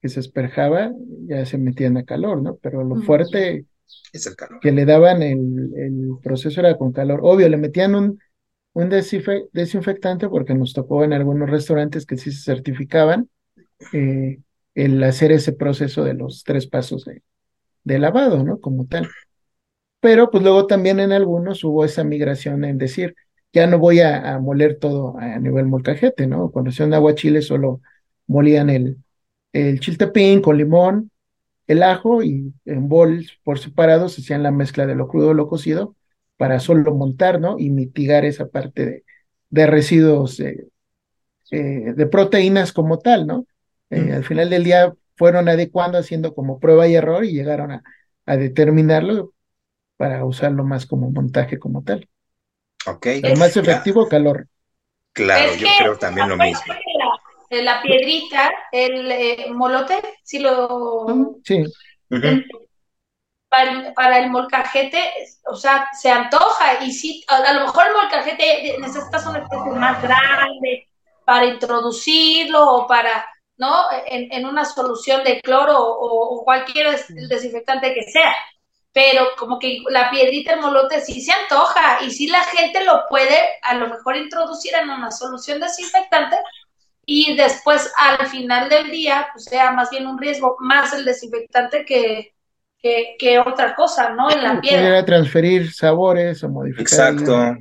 [0.00, 0.90] que se esperjaba
[1.28, 2.56] ya se metían a calor, ¿no?
[2.56, 3.66] Pero lo fuerte
[4.12, 4.58] es el calor.
[4.60, 7.20] que le daban el, el proceso era con calor.
[7.22, 8.18] Obvio, le metían un,
[8.74, 13.28] un desinfectante porque nos tocó en algunos restaurantes que sí se certificaban.
[13.92, 14.40] Eh,
[14.74, 17.04] el hacer ese proceso de los tres pasos
[17.84, 18.60] de, lavado, ¿no?
[18.60, 19.08] Como tal.
[20.00, 23.14] Pero pues luego también en algunos hubo esa migración en decir,
[23.52, 26.50] ya no voy a, moler todo a nivel molcajete, ¿no?
[26.50, 27.80] Cuando hacían agua chile solo
[28.26, 28.98] molían el,
[29.52, 31.10] el chiltepín con limón,
[31.66, 35.48] el ajo y en bols por separado se hacían la mezcla de lo crudo lo
[35.48, 35.96] cocido
[36.42, 37.56] para solo montar, ¿no?
[37.56, 39.04] Y mitigar esa parte de,
[39.48, 40.66] de residuos eh,
[41.52, 43.46] de proteínas como tal, ¿no?
[43.90, 47.84] Eh, al final del día fueron adecuando, haciendo como prueba y error y llegaron a,
[48.36, 49.34] determinarlo
[49.96, 52.08] para usarlo más como montaje como tal.
[52.86, 53.06] Ok.
[53.22, 54.48] Lo más efectivo, calor.
[55.12, 56.74] Claro, yo creo también lo mismo.
[57.50, 61.38] La, piedrita, el eh, molote, si lo...
[61.44, 61.62] Sí.
[63.94, 65.12] Para, el, molcajete,
[65.44, 70.02] o sea, se antoja y sí, a, lo mejor el molcajete necesitas una especie más
[70.02, 70.88] grande
[71.26, 73.26] para introducirlo o para
[73.58, 73.84] ¿no?
[74.06, 76.98] En, una solución de cloro o, cualquier
[77.28, 78.34] desinfectante que sea.
[78.92, 83.04] Pero como que la piedrita, el molote sí se antoja y sí la gente lo
[83.08, 86.36] puede a lo mejor introducir en una solución desinfectante
[87.06, 91.84] y después al final del día pues sea más bien un riesgo más el desinfectante
[91.84, 92.34] que,
[92.82, 94.30] que, otra cosa, ¿no?
[94.30, 95.04] En la piedra.
[95.04, 96.82] transferir sabores o modificar.
[96.82, 97.56] Exacto.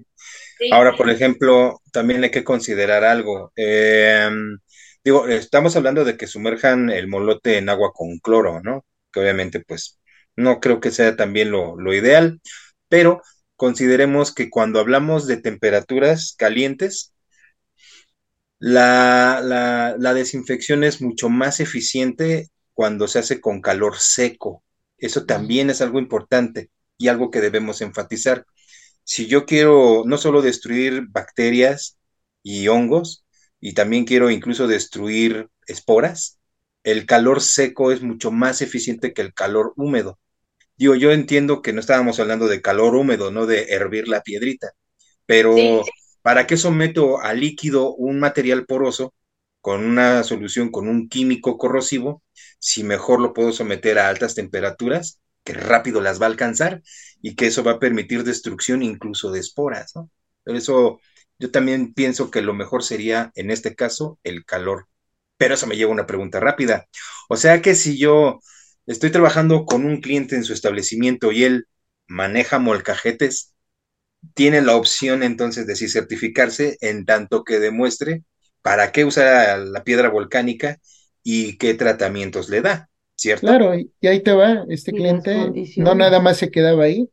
[0.72, 3.52] Ahora, por ejemplo, también hay que considerar algo.
[3.56, 4.30] Eh,
[5.04, 8.86] Digo, estamos hablando de que sumerjan el molote en agua con cloro, ¿no?
[9.12, 10.00] Que obviamente, pues,
[10.36, 12.40] no creo que sea también lo, lo ideal,
[12.88, 13.22] pero
[13.56, 17.14] consideremos que cuando hablamos de temperaturas calientes,
[18.60, 24.64] la, la, la, desinfección es mucho más eficiente cuando se hace con calor seco.
[25.02, 28.46] Eso también es algo importante y algo que debemos enfatizar.
[29.04, 31.98] Si yo quiero no solo destruir bacterias
[32.44, 33.26] y hongos,
[33.60, 36.40] y también quiero incluso destruir esporas,
[36.84, 40.20] el calor seco es mucho más eficiente que el calor húmedo.
[40.78, 44.72] Digo, yo entiendo que no estábamos hablando de calor húmedo, no de hervir la piedrita,
[45.26, 45.84] pero
[46.24, 49.14] ¿para qué someto a líquido un material poroso
[49.62, 52.24] con una solución con un químico corrosivo
[52.60, 56.82] si mejor lo puedo someter a altas temperaturas que rápido las va a alcanzar
[57.22, 59.94] y que eso va a permitir destrucción incluso de esporas.
[60.44, 61.00] Pero eso
[61.40, 64.88] yo también pienso que lo mejor sería, en este caso, el calor.
[65.38, 66.88] Pero eso me lleva a una pregunta rápida.
[67.30, 68.40] O sea que si yo
[68.86, 71.68] estoy trabajando con un cliente en su establecimiento y él
[72.08, 73.54] maneja molcajetes,
[74.34, 78.24] tiene la opción entonces de si certificarse en tanto que demuestre
[78.62, 80.78] para qué usa la piedra volcánica
[81.24, 83.48] y qué tratamientos le da, ¿cierto?
[83.48, 87.10] Claro, y ahí te va, este cliente no nada más se quedaba ahí,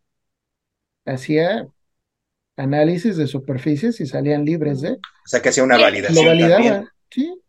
[1.04, 1.68] hacía
[2.56, 4.92] análisis de superficies y salían libres de.
[4.92, 6.24] O sea que hacía una validación.
[6.24, 7.40] Lo validaba, sí.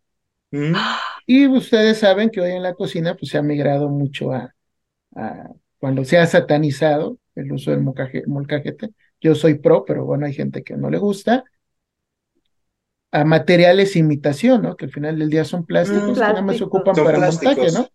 [0.51, 0.73] Mm.
[1.25, 4.53] Y ustedes saben que hoy en la cocina pues se ha migrado mucho a,
[5.77, 8.89] cuando se ha satanizado el uso del molcajete.
[9.21, 11.43] Yo soy pro, pero bueno, hay gente que no le gusta.
[13.11, 14.75] A materiales imitación, ¿no?
[14.75, 17.87] Que al final del día son plásticos, que nada más se ocupan para montaje, ¿no?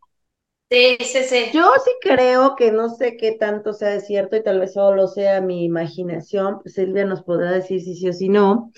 [0.71, 1.45] Sí, sí, sí.
[1.53, 5.07] Yo sí creo que no sé qué tanto sea de cierto y tal vez solo
[5.07, 6.61] sea mi imaginación.
[6.65, 8.73] Silvia nos podrá decir si sí o si no.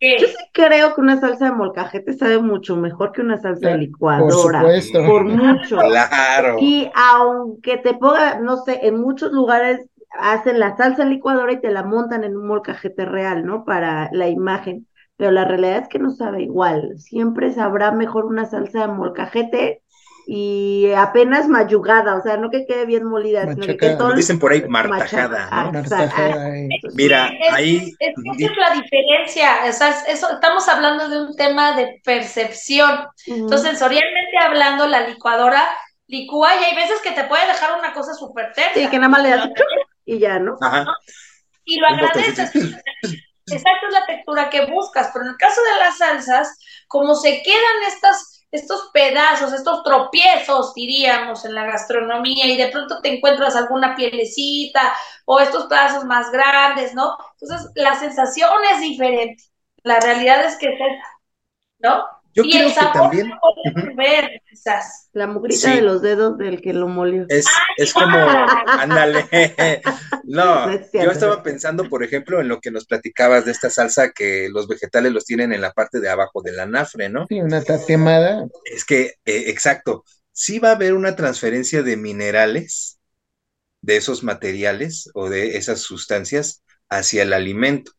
[0.00, 3.78] Yo sí creo que una salsa de molcajete sabe mucho mejor que una salsa de
[3.78, 4.60] licuadora.
[4.60, 5.06] Por supuesto.
[5.06, 5.78] Por mucho.
[5.78, 6.56] Claro.
[6.58, 9.86] Y aunque te ponga, no sé, en muchos lugares
[10.18, 13.64] hacen la salsa en licuadora y te la montan en un molcajete real, ¿no?
[13.64, 14.86] Para la imagen.
[15.20, 16.98] Pero la realidad es que no sabe igual.
[16.98, 19.82] Siempre sabrá mejor una salsa de molcajete
[20.26, 24.52] y apenas mayugada, o sea, no que quede bien molida, sino que todo dicen por
[24.52, 25.72] ahí martajada, Ah, ¿no?
[25.72, 26.68] Martajada, eh.
[26.94, 31.20] Mira, Es- ahí Es, esa es la diferencia, o sea, es- eso, estamos hablando de
[31.22, 33.06] un tema de percepción.
[33.26, 35.68] Entonces, sensorialmente hablando, la licuadora
[36.06, 38.72] licúa y hay veces que te puede dejar una cosa súper tersa.
[38.74, 39.48] Sí, que nada más le das
[40.06, 40.56] y ya, ¿no?
[40.60, 40.86] ajá,
[41.66, 42.52] Y lo agradeces.
[43.52, 47.42] Exacto es la textura que buscas, pero en el caso de las salsas, como se
[47.42, 53.56] quedan estas, estos pedazos, estos tropiezos, diríamos, en la gastronomía, y de pronto te encuentras
[53.56, 54.94] alguna pielecita
[55.24, 57.16] o estos pedazos más grandes, ¿no?
[57.40, 59.42] Entonces, la sensación es diferente.
[59.82, 61.08] La realidad es que es esa,
[61.78, 62.04] ¿no?
[62.32, 64.39] Yo y creo el que sabor también
[65.12, 65.76] La mugrita Sí.
[65.76, 67.26] de los dedos del que lo molió.
[67.28, 67.46] es,
[67.76, 69.26] es como, ándale,
[70.24, 73.70] no, No es yo estaba pensando, por ejemplo, en lo que nos platicabas de esta
[73.70, 77.26] salsa que los vegetales los tienen en la parte de abajo del anafre, ¿no?
[77.28, 78.46] Sí, una tatemada.
[78.64, 82.98] Es que, eh, exacto, sí va a haber una transferencia de minerales,
[83.82, 87.92] de esos materiales o de esas sustancias hacia el alimento.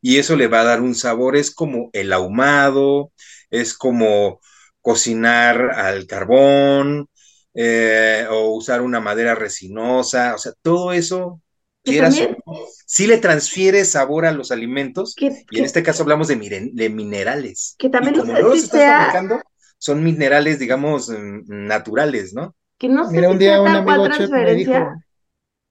[0.00, 3.12] Y eso le va a dar un sabor, es como el ahumado,
[3.50, 4.40] es como
[4.86, 7.08] cocinar al carbón,
[7.54, 11.40] eh, o usar una madera resinosa, o sea, todo eso,
[11.84, 12.16] quieras
[12.86, 16.72] sí le transfiere sabor a los alimentos, Que, y en este caso hablamos de, miren-
[16.74, 17.76] de minerales.
[17.78, 19.40] que también Y no como sé no los si estás sea- fabricando,
[19.78, 22.54] son minerales, digamos, mm, naturales, ¿no?
[22.78, 24.78] que no sé Mira, si un día un amigo chef me dijo.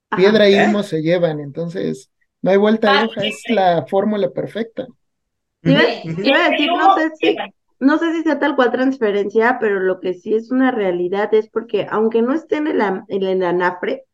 [0.09, 0.23] Ajá.
[0.23, 0.65] piedra y ¿Eh?
[0.65, 2.09] humo se llevan, entonces
[2.41, 4.87] no hay vuelta de hoja, es la fórmula perfecta.
[5.63, 6.21] Te iba, Ujú, ujú.
[6.21, 7.35] te iba a decir, no sé si,
[7.79, 11.49] no sé si sea tal cual transferencia, pero lo que sí es una realidad es
[11.49, 14.05] porque aunque no esté en el, am- en el anafre,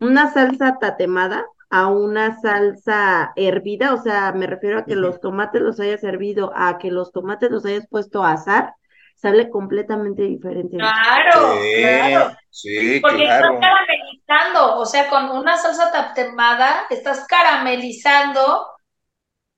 [0.00, 5.62] una salsa tatemada a una salsa hervida, o sea, me refiero a que los tomates
[5.62, 8.74] los hayas hervido, a que los tomates los hayas puesto a asar,
[9.16, 10.78] sale completamente diferente.
[10.78, 12.32] Claro, Sí, claro.
[12.50, 13.52] sí, Porque claro.
[13.52, 18.66] estás caramelizando, o sea, con una salsa tatemada, estás caramelizando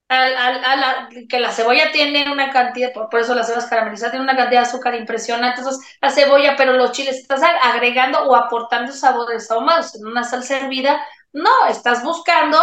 [0.09, 3.67] al, al- a la- que la cebolla tiene una cantidad, por, por eso las cebas
[3.67, 8.23] caramelizadas tienen una cantidad de azúcar impresionante, entonces la cebolla, pero los chiles, estás agregando
[8.25, 11.01] o aportando sabores ahumados en una salsa hervida,
[11.33, 12.59] no, estás buscando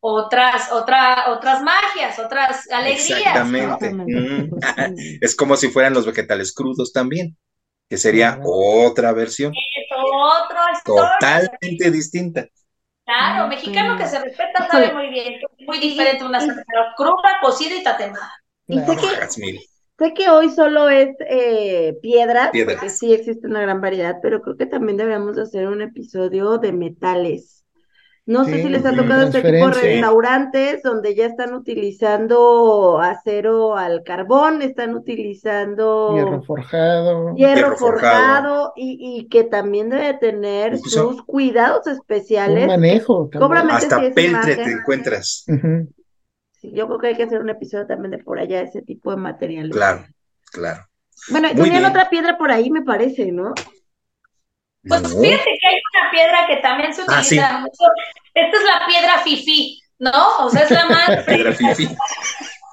[0.00, 3.18] otras, otra, otras magias, otras alegrías.
[3.20, 3.92] Exactamente.
[3.92, 4.50] Mm.
[5.20, 7.36] Es como si fueran los vegetales crudos también,
[7.88, 11.10] que sería otra versión Es otra historia.
[11.20, 12.46] totalmente distinta.
[13.08, 16.62] Claro, mexicano que se respeta sabe muy bien, que es muy diferente una salsa
[16.94, 18.34] cruda, cocida y tatemada.
[18.66, 19.56] Y sé que, Jazmín.
[19.98, 22.76] Sé que hoy solo es eh, piedras, Piedras.
[22.76, 26.58] porque sí existe una gran variedad, pero creo que también deberíamos de hacer un episodio
[26.58, 27.57] de metales.
[28.28, 33.76] No sé si les ha tocado este tipo de restaurantes donde ya están utilizando acero
[33.76, 37.34] al carbón, están utilizando Hierro forjado.
[37.36, 38.72] hierro forjado.
[38.76, 42.66] y, y que también debe tener Incluso- sus cuidados Un especiales.
[42.66, 43.40] manejo también.
[43.40, 43.72] Cóbrame.
[43.72, 45.44] Hasta sí es peltre te encuentras.
[46.60, 49.10] Sí, yo creo que hay que hacer un episodio también de por allá, ese tipo
[49.10, 49.72] de materiales.
[49.74, 50.04] Claro,
[50.52, 50.82] claro.
[51.30, 51.90] Bueno, y Muy tenían bien.
[51.90, 53.54] otra piedra por ahí, me parece, ¿no?
[54.86, 55.08] Pues No.
[55.20, 57.84] fíjate que hay una piedra que también se Ah, utiliza mucho.
[58.34, 60.38] Esta es la piedra fifí, ¿no?
[60.38, 61.88] O sea, es la más Piedra fifi.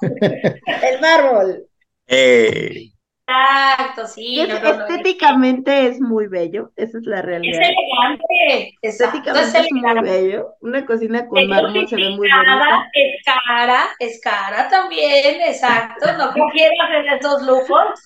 [0.00, 1.66] El mármol.
[2.06, 2.90] Eh,
[3.28, 4.40] Exacto, sí.
[4.40, 4.80] Es- no, no, no.
[4.80, 7.60] estéticamente es muy bello, esa es la Es realidad.
[7.62, 8.78] elegante.
[8.82, 10.54] Exacto, es Estéticamente es muy bello.
[10.60, 12.90] Una cocina con Es mármol se ve muy bonita.
[12.94, 16.06] Es cara, es cara también, exacto.
[16.18, 18.00] No quieras en estos lujos.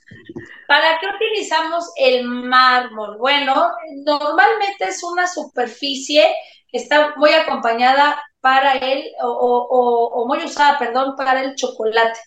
[0.66, 3.18] ¿Para qué utilizamos el mármol?
[3.18, 3.70] Bueno,
[4.06, 6.24] normalmente es una superficie
[6.70, 9.28] que está muy acompañada para el, o-
[9.70, 12.20] o- o muy usada, perdón, para el chocolate.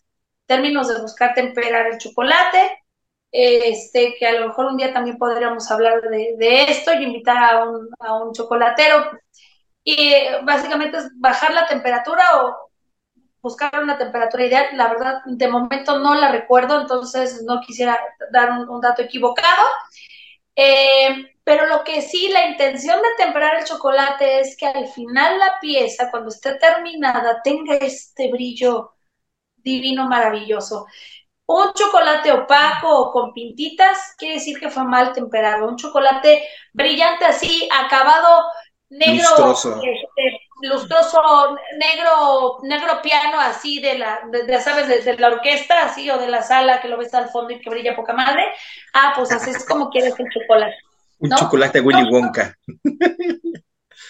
[0.46, 2.83] Términos de buscar temperar el chocolate,
[3.34, 7.64] este, que a lo mejor un día también podríamos hablar de, esto y invitar a
[7.64, 9.12] un, a un chocolatero.
[9.84, 10.14] Y
[10.44, 12.70] básicamente es bajar la temperatura o
[13.42, 14.68] buscar una temperatura ideal.
[14.74, 18.00] La verdad, de momento no la recuerdo, entonces no quisiera
[18.32, 19.64] dar un, un dato equivocado.
[20.56, 25.40] Eh, pero lo que sí, la intención de temperar el chocolate es que al final
[25.40, 28.94] la pieza, cuando esté terminada, tenga este brillo
[29.58, 30.86] divino, maravilloso.
[31.46, 35.68] Un chocolate opaco o con pintitas quiere decir que fue mal temperado.
[35.68, 38.46] Un chocolate brillante así, acabado
[38.90, 39.76] negro, Lustroso.
[39.82, 45.84] este, lustroso, negro, negro piano así de la, de, de, sabes, de, de la orquesta
[45.84, 48.46] así o de la sala que lo ves al fondo y que brilla poca madre.
[48.94, 50.76] Ah, pues así es como quieres el chocolate.
[51.20, 52.56] un chocolate Willy Wonka.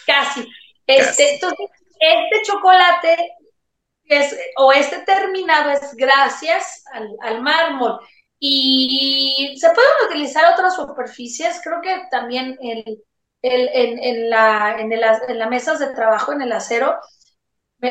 [0.05, 0.47] Casi.
[0.85, 1.23] Este, Casi.
[1.23, 1.67] Entonces,
[1.99, 3.31] este chocolate
[4.05, 6.83] es, o este terminado es gracias
[7.21, 7.99] al, mármol.
[8.39, 12.83] y se pueden utilizar otras superficies, creo que también en,
[13.43, 16.99] en, la, en, en las mesas de trabajo, en el acero,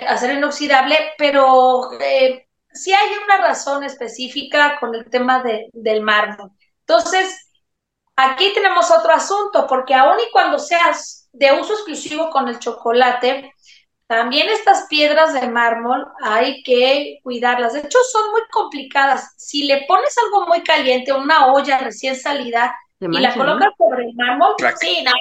[0.08, 6.50] acero inoxidable, pero eh, sí hay una razón específica con el tema de, del mármol.
[6.80, 7.50] Entonces,
[8.16, 13.52] aquí tenemos otro asunto, porque aun y cuando seas de uso exclusivo con el chocolate,
[14.12, 17.72] también estas piedras de mármol hay que cuidarlas.
[17.72, 19.32] De hecho, son muy complicadas.
[19.38, 24.14] Si le pones algo muy caliente, una olla recién salida, y la colocas sobre el
[24.14, 25.12] mármol, sí, no,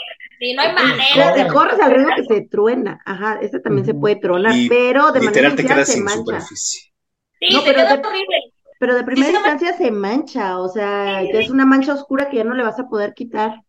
[0.56, 1.34] no hay manera.
[1.34, 3.02] Te corres al riesgo que se truena.
[3.06, 6.18] Ajá, ese también se puede tronar, pero de manera te se mancha.
[6.18, 6.92] Superficie.
[7.40, 8.54] Sí, no, queda horrible.
[8.78, 12.56] Pero de primera instancia se mancha, o sea, es una mancha oscura que ya no
[12.56, 13.62] le vas a poder quitar.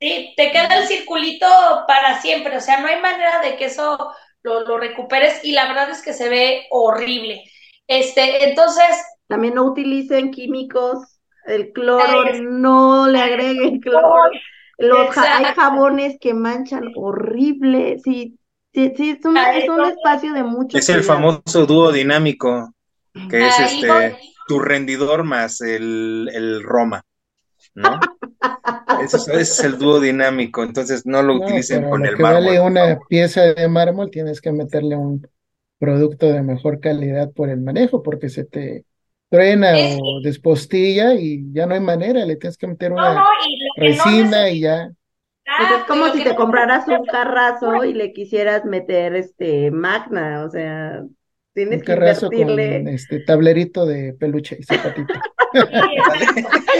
[0.00, 1.46] Sí, te queda el circulito
[1.88, 4.14] para siempre, o sea, no hay manera de que eso
[4.44, 7.42] lo, recuperes y la verdad es que se ve horrible.
[7.86, 8.86] Este, entonces...
[9.26, 11.14] También no utilicen químicos,
[11.46, 14.30] el cloro, no le agreguen cloro.
[14.78, 18.38] Los, hay jabones que manchan horrible, sí,
[18.72, 19.36] sí, sí es, un
[19.84, 20.76] espacio de mucho.
[20.76, 22.74] Es el famoso dúo dinámico,
[23.30, 27.02] que es este tu rendidor más el, el Roma,
[27.74, 28.00] ¿no?
[29.02, 32.44] Ese, es el dúo dinámico, entonces no lo utilicen con el mármol.
[32.44, 35.26] vale una pieza de mármol, tienes que meterle un
[35.78, 38.84] producto de mejor calidad por el manejo, porque se te
[39.28, 43.24] truena o despostilla y ya no hay manera, le tienes que meter una
[43.76, 44.92] resina y ya.
[45.44, 51.02] es como si te compraras un carrazo y le quisieras meter este magna, o sea,
[51.54, 52.78] tienes un carrazo que invertirle...
[52.78, 55.14] con este tablerito de peluche y zapatito.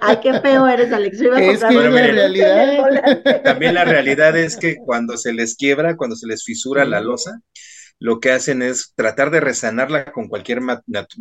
[0.00, 1.20] Ay, qué feo eres, Alex.
[1.20, 3.42] es que la realidad.
[3.42, 7.40] También la realidad es que cuando se les quiebra, cuando se les fisura la losa,
[7.98, 10.60] lo que hacen es tratar de resanarla con cualquier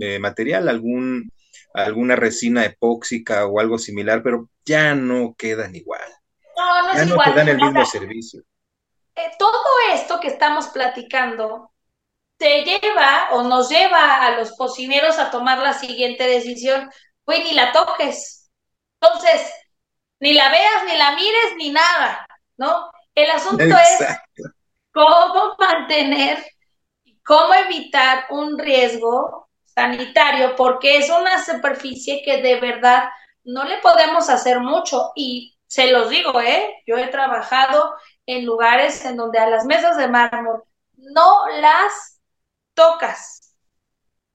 [0.02, 1.32] eh, material, algún,
[1.74, 6.02] alguna resina epóxica o algo similar, pero ya no quedan igual.
[6.56, 7.34] No, no ya no igual.
[7.34, 8.42] quedan el mismo servicio.
[9.16, 9.58] Eh, todo
[9.94, 11.72] esto que estamos platicando
[12.38, 16.90] te lleva o nos lleva a los cocineros a tomar la siguiente decisión
[17.28, 18.50] güey, ni la toques.
[19.00, 19.54] Entonces,
[20.20, 22.26] ni la veas, ni la mires, ni nada,
[22.56, 22.90] ¿no?
[23.14, 24.18] El asunto es
[24.92, 26.44] cómo mantener,
[27.24, 33.10] cómo evitar un riesgo sanitario, porque es una superficie que de verdad
[33.44, 35.12] no le podemos hacer mucho.
[35.16, 36.82] Y se los digo, ¿eh?
[36.88, 37.94] Yo he trabajado
[38.26, 40.64] en lugares en donde a las mesas de mármol
[40.96, 42.17] no las
[42.78, 43.56] tocas,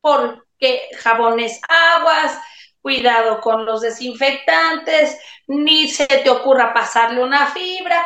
[0.00, 2.38] porque jabones aguas,
[2.82, 8.04] cuidado con los desinfectantes, ni se te ocurra pasarle una fibra.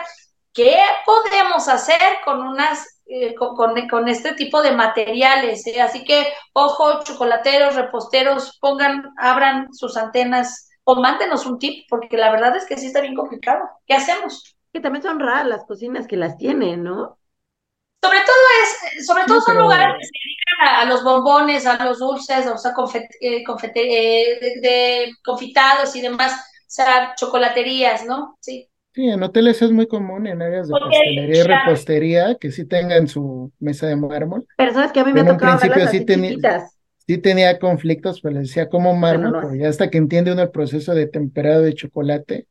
[0.53, 5.67] ¿Qué podemos hacer con unas eh, con, este tipo de materiales?
[5.67, 5.81] Eh?
[5.81, 12.31] Así que, ojo, chocolateros, reposteros, pongan, abran sus antenas o mándenos un tip, porque la
[12.31, 13.65] verdad es que sí está bien complicado.
[13.87, 14.57] ¿Qué hacemos?
[14.73, 17.19] Que también son raras las cocinas que las tienen, ¿no?
[18.03, 21.99] Sobre todo es, sobre todo son lugares que se dedican a, los bombones, a los
[21.99, 22.73] dulces, o sea,
[23.21, 23.45] eh,
[23.75, 28.37] eh, de, confitados y demás, o sea, chocolaterías, ¿no?
[28.41, 28.69] Sí.
[28.95, 33.09] Sí, en hoteles es muy común en áreas de pastelería y repostería que sí tengan
[33.09, 34.47] su mesa de mármol.
[34.57, 36.67] Pero sabes que a mí me ha tocado principio sí tenía,
[37.07, 40.51] sí tenía conflictos, pues le decía como mármol, pero, ya hasta que entiende uno el
[40.51, 42.47] proceso de temperado de chocolate,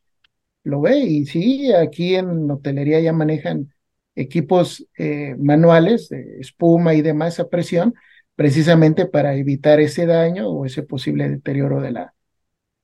[0.61, 3.73] lo ve y sí, aquí en hotelería ya manejan
[4.15, 7.93] equipos eh, manuales de espuma y demás a presión,
[8.35, 12.13] precisamente para evitar ese daño o ese posible deterioro de la,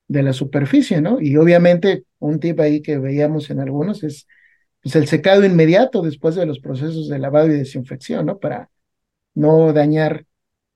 [0.08, 1.20] de la superficie, ¿no?
[1.22, 4.28] Y obviamente un tip ahí que veíamos en algunos es
[4.82, 8.40] pues, el secado inmediato después de los procesos de lavado y desinfección, ¿no?
[8.40, 8.70] Para
[9.34, 10.26] no dañar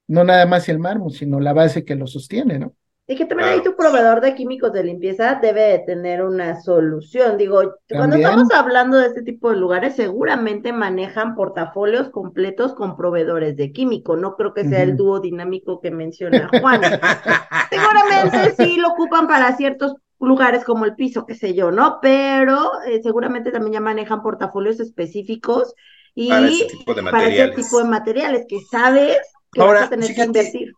[0.08, 2.76] no nada más el mármol, sino la base que lo sostiene, ¿no?
[3.08, 7.38] Y que también ahí tu proveedor de químicos de limpieza debe de tener una solución.
[7.38, 13.56] Digo, cuando estamos hablando de este tipo de lugares, seguramente manejan portafolios completos con proveedores
[13.58, 14.16] de químico.
[14.18, 16.82] No creo que sea el dúo dinámico que menciona Juan.
[17.70, 22.00] seguramente sí lo ocupan para ciertos lugares como el piso, qué sé yo, ¿no?
[22.02, 25.76] Pero eh, seguramente también ya manejan portafolios específicos
[26.16, 29.18] y para ese tipo de materiales, tipo de materiales que sabes
[29.52, 30.74] que vas a tener que invertir.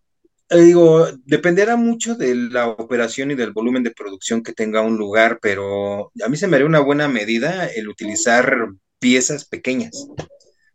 [0.49, 4.97] Eh, digo, dependerá mucho de la operación y del volumen de producción que tenga un
[4.97, 8.69] lugar, pero a mí se me haría una buena medida el utilizar
[8.99, 10.07] piezas pequeñas,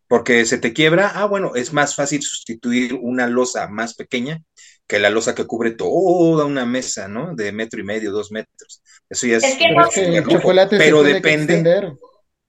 [0.08, 4.42] porque se te quiebra, ah, bueno, es más fácil sustituir una losa más pequeña
[4.86, 7.34] que la losa que cubre toda una mesa, ¿no?
[7.34, 8.82] De metro y medio, dos metros.
[9.08, 9.44] Eso ya es...
[9.94, 11.96] pero, chocolate pero depende...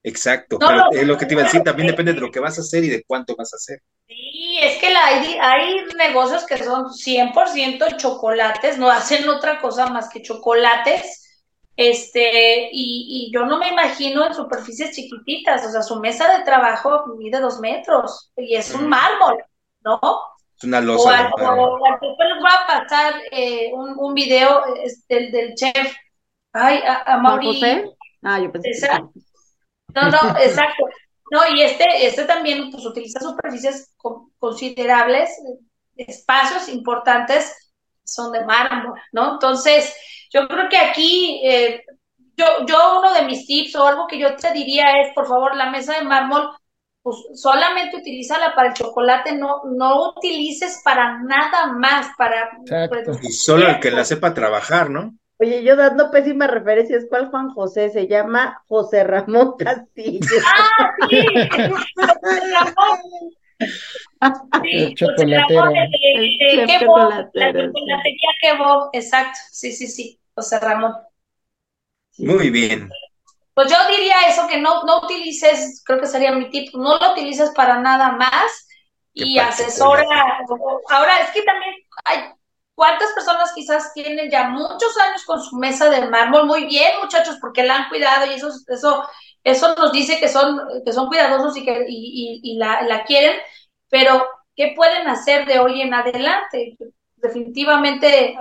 [0.03, 2.57] Exacto, pero es lo que te iba a decir, también depende de lo que vas
[2.57, 3.81] a hacer y de cuánto vas a hacer.
[4.05, 9.87] Sí, es que la, hay, hay negocios que son 100% chocolates, no hacen otra cosa
[9.87, 11.21] más que chocolates,
[11.77, 16.43] este, y, y, yo no me imagino en superficies chiquititas, o sea, su mesa de
[16.43, 19.37] trabajo mide dos metros y es un mármol,
[19.83, 19.99] ¿no?
[20.55, 21.31] Es una losa.
[21.33, 24.63] O, después les voy a pasar eh, un, un, video
[25.07, 25.95] del, del chef,
[26.51, 27.61] ay, a, a Mauri.
[28.21, 28.87] Ah, yo pensé.
[29.95, 30.85] No, no, exacto.
[31.31, 33.95] No, y este, este también pues, utiliza superficies
[34.37, 35.31] considerables,
[35.95, 37.71] espacios importantes
[38.03, 39.33] son de mármol, ¿no?
[39.33, 39.95] Entonces,
[40.31, 41.83] yo creo que aquí, eh,
[42.35, 45.55] yo, yo uno de mis tips o algo que yo te diría es, por favor,
[45.55, 46.49] la mesa de mármol,
[47.01, 52.51] pues solamente utilízala para el chocolate, no, no utilices para nada más, para...
[52.89, 55.15] Pues, y solo el que la sepa trabajar, ¿no?
[55.43, 57.89] Oye, yo dando pésimas referencias, ¿cuál Juan José?
[57.89, 60.37] Se llama José Ramón Castillo.
[60.71, 61.25] ¡Ah, sí!
[61.51, 62.99] José Ramón.
[64.63, 65.69] Sí, chocolatero.
[65.69, 65.89] De,
[66.55, 67.59] de, chocolatero.
[67.59, 68.29] La chocolatería
[68.93, 69.37] exacto.
[69.51, 70.17] Sí, sí, sí.
[70.33, 70.93] José Ramón.
[72.19, 72.89] Muy bien.
[73.53, 77.11] Pues yo diría eso, que no, no utilices, creo que sería mi tip, no lo
[77.11, 78.65] utilices para nada más
[79.11, 80.05] y asesora.
[80.89, 81.75] Ahora, es que también
[82.05, 82.33] hay
[82.75, 86.47] ¿Cuántas personas quizás tienen ya muchos años con su mesa de mármol?
[86.47, 89.07] Muy bien, muchachos, porque la han cuidado y eso, eso,
[89.43, 93.39] eso nos dice que son, que son cuidadosos y que y, y, la, la, quieren,
[93.89, 96.75] pero ¿qué pueden hacer de hoy en adelante?
[97.17, 98.35] Definitivamente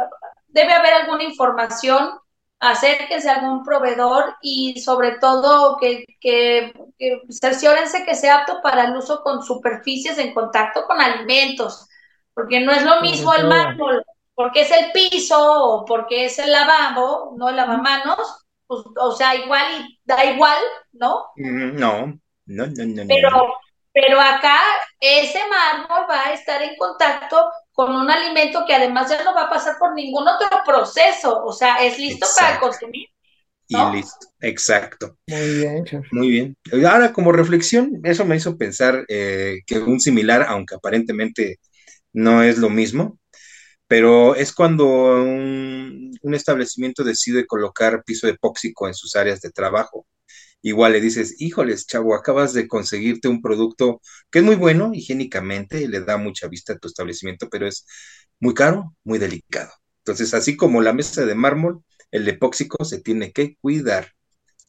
[0.48, 2.18] debe haber alguna información,
[2.58, 8.84] acérquense a algún proveedor y sobre todo que, que, que cerciórense que sea apto para
[8.84, 11.86] el uso con superficies en contacto con alimentos,
[12.32, 14.02] porque no es lo mismo el mármol
[14.34, 19.34] porque es el piso o porque es el lavabo, no el lavamanos, pues, o sea,
[19.34, 20.58] igual y da igual,
[20.92, 21.26] ¿no?
[21.36, 22.06] No,
[22.46, 23.04] no, no, no.
[23.06, 23.54] Pero,
[23.92, 24.58] pero acá
[25.00, 29.42] ese mármol va a estar en contacto con un alimento que además ya no va
[29.42, 33.08] a pasar por ningún otro proceso, o sea, es listo para consumir.
[33.68, 35.16] Y listo, exacto.
[35.28, 36.06] Muy bien, chef.
[36.12, 36.56] Muy bien.
[36.86, 41.58] Ahora, como reflexión, eso me hizo pensar eh, que un similar, aunque aparentemente
[42.12, 43.18] no es lo mismo,
[43.92, 50.06] pero es cuando un, establecimiento decide colocar piso epóxico en sus áreas de trabajo.
[50.62, 55.86] Igual le dices, híjoles, chavo, acabas de conseguirte un producto que es muy bueno higiénicamente
[55.88, 57.84] le da mucha vista a tu establecimiento, pero es
[58.40, 59.70] muy caro, muy delicado.
[59.98, 64.12] Entonces, así como la mesa de mármol, el epóxico se tiene que cuidar,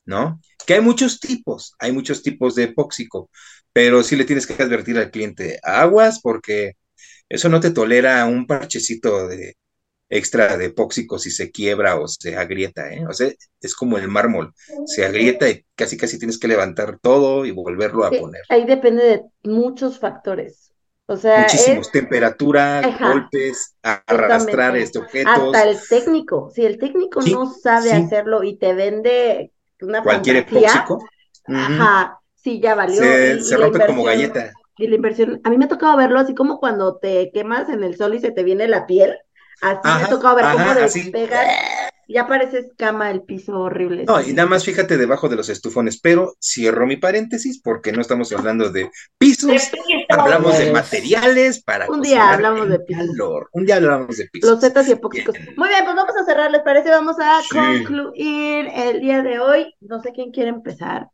[0.03, 0.41] ¿no?
[0.67, 3.29] Que hay muchos tipos, hay muchos tipos de epóxico,
[3.71, 6.73] pero sí le tienes que advertir al cliente aguas porque
[7.33, 9.55] eso no te tolera un parchecito de
[10.07, 13.03] extra de epóxico si se quiebra o se agrieta, ¿eh?
[13.09, 14.53] O sea, es como el mármol,
[14.85, 18.41] se agrieta y casi casi tienes que levantar todo y volverlo a poner.
[18.49, 20.71] Ahí depende de muchos factores.
[21.07, 25.55] O sea, muchísimos, temperatura, golpes, arrastrar estos objetos.
[25.55, 31.03] Hasta el técnico, si el técnico no sabe hacerlo y te vende una cualquier epóxico,
[31.45, 33.01] ajá, sí ya valió.
[33.01, 34.53] Se, rompe como galleta.
[34.77, 37.83] Y la inversión, a mí me ha tocado verlo así como cuando te quemas en
[37.83, 39.17] el sol y se te viene la piel.
[39.61, 41.47] Así me ha tocado ver cómo despegas.
[42.07, 44.03] Ya parece escama el piso horrible.
[44.03, 48.01] No, y nada más fíjate debajo de los estufones, pero cierro mi paréntesis porque no
[48.01, 49.71] estamos hablando de pisos,
[50.09, 53.07] hablamos de materiales para Un día hablamos de pisos.
[53.53, 54.49] Un día hablamos de pisos.
[54.49, 55.35] Los zetas y epóxicos.
[55.55, 56.89] Muy bien, pues vamos a cerrar, ¿les parece?
[56.89, 59.73] Vamos a concluir el día de hoy.
[59.79, 61.07] No sé quién quiere empezar.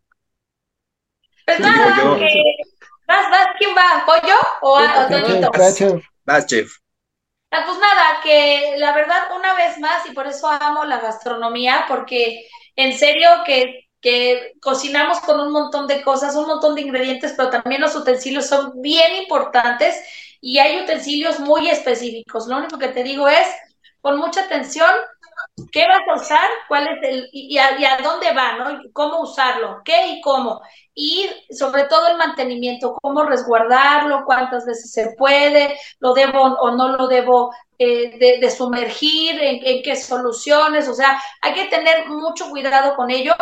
[1.46, 2.18] Pues nada,
[3.10, 4.06] Vas, vas, ¿quién va?
[4.06, 4.80] ¿Pollo o,
[5.10, 5.52] Toñito?
[6.26, 6.72] Vas, chef.
[7.50, 11.86] Ah, pues nada, que la verdad, una vez más, y por eso amo la gastronomía,
[11.88, 17.34] porque en serio que, que cocinamos con un montón de cosas, un montón de ingredientes,
[17.36, 19.96] pero también los utensilios son bien importantes
[20.40, 22.46] y hay utensilios muy específicos.
[22.46, 23.48] Lo único que te digo es,
[24.02, 24.92] con mucha atención,
[25.72, 26.50] ¿Qué vas a usar?
[26.68, 28.82] ¿Cuál es el y a, dónde va, ¿no?
[28.94, 29.82] ¿Cómo usarlo?
[29.84, 30.62] ¿Qué y cómo?
[30.94, 36.90] Y sobre todo el mantenimiento, cómo resguardarlo, cuántas veces se puede, lo debo o no
[36.90, 42.96] lo debo eh, de, sumergir, en, qué soluciones, o sea, hay que tener mucho cuidado
[42.98, 43.34] con ello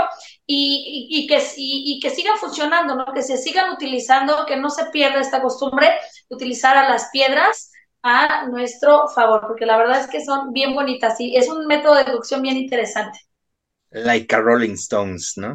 [0.45, 3.11] y, y, que, y, que sigan funcionando, ¿no?
[3.13, 5.88] Que se sigan utilizando, que no se pierda esta costumbre
[6.30, 7.72] de utilizar a las piedras
[8.04, 11.95] a nuestro favor, porque la verdad es que son bien bonitas y es un método
[11.95, 13.20] de deducción bien interesante.
[13.91, 15.54] Like a Rolling Stones, ¿no?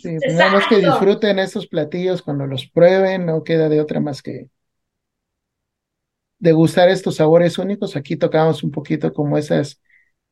[0.00, 4.48] Sí, tenemos que disfruten estos platillos cuando los prueben, no queda de otra más que
[6.38, 7.96] degustar estos sabores únicos.
[7.96, 9.80] Aquí tocamos un poquito como esas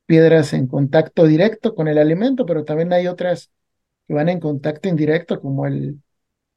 [0.06, 3.50] piedras en contacto directo con el alimento, pero también hay otras
[4.08, 6.00] que van en contacto indirecto, como el,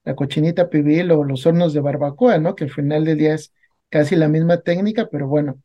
[0.05, 2.55] la cochinita pibil o los hornos de barbacoa, ¿no?
[2.55, 3.53] Que al final del día es
[3.93, 5.61] casi la misma técnica, pero bueno,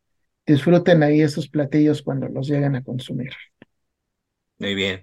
[0.47, 3.31] disfruten ahí esos platillos cuando los lleguen a consumir.
[4.59, 5.01] Muy bien.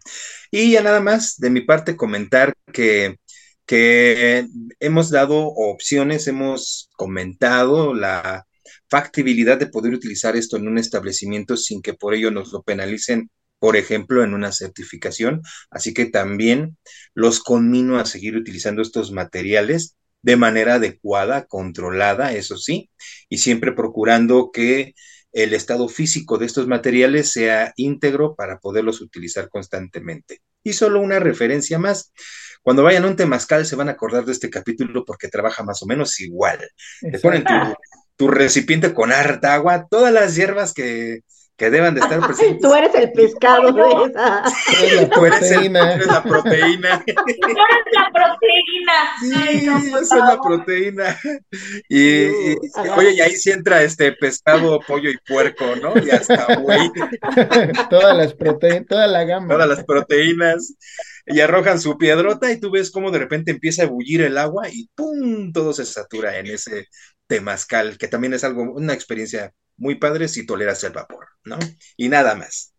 [0.52, 3.16] Y ya nada más de mi parte comentar que,
[3.66, 4.46] que
[4.80, 8.46] hemos dado opciones, hemos comentado la
[8.92, 13.32] factibilidad de poder utilizar esto en un establecimiento sin que por ello nos lo penalicen,
[13.58, 15.42] por ejemplo, en una certificación.
[15.72, 16.78] Así que también
[17.16, 19.96] los conmino a seguir utilizando estos materiales
[20.26, 22.90] de manera adecuada, controlada, eso sí,
[23.30, 24.96] y siempre procurando que
[25.32, 30.42] el estado físico de estos materiales sea íntegro para poderlos utilizar constantemente.
[30.64, 32.12] Y solo una referencia más.
[32.64, 35.84] Cuando vayan a un temazcal se van a acordar de este capítulo porque trabaja más
[35.84, 36.58] o menos igual.
[37.00, 37.44] Te ponen
[38.18, 41.20] tu, recipiente con harta agua, todas las hierbas que,
[41.58, 42.62] que deban de estar presentes.
[42.62, 44.44] Tú eres el pescado de esa.
[45.14, 45.42] Tú eres,
[46.06, 47.04] la proteína.
[47.06, 48.98] Tú eres la proteína.
[49.22, 49.68] Sí,
[50.02, 51.20] es la proteína.
[51.90, 52.26] Y,
[52.96, 55.94] oye, y ahí sí entra este pescado, pollo y puerco, ¿no?
[56.04, 56.92] Y hasta güey.
[57.90, 59.54] Todas las proteínas, toda la gama.
[59.54, 60.76] Todas las proteínas.
[61.28, 64.70] Y arrojan su piedrota y tú ves cómo de repente empieza a ebullir el agua
[64.70, 65.52] y ¡pum!
[65.52, 66.88] Todo se satura en ese
[67.28, 71.58] temazcal, que también es algo, una experiencia muy padre si toleras el vapor, ¿no?
[71.98, 72.74] Y nada más.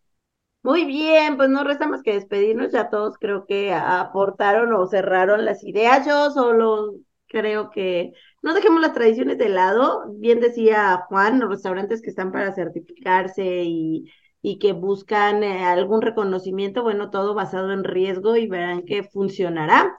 [0.62, 5.44] Muy bien, pues no resta más que despedirnos, ya todos creo que aportaron o cerraron
[5.44, 6.94] las ideas, yo solo
[7.28, 12.32] creo que no dejemos las tradiciones de lado, bien decía Juan, los restaurantes que están
[12.32, 14.11] para certificarse y,
[14.42, 19.97] y que buscan eh, algún reconocimiento, bueno, todo basado en riesgo y verán que funcionará.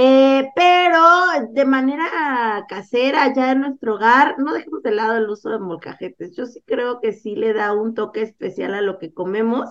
[0.00, 1.02] Eh, pero
[1.50, 6.36] de manera casera, ya en nuestro hogar, no dejemos de lado el uso de molcajetes.
[6.36, 9.68] Yo sí creo que sí le da un toque especial a lo que comemos.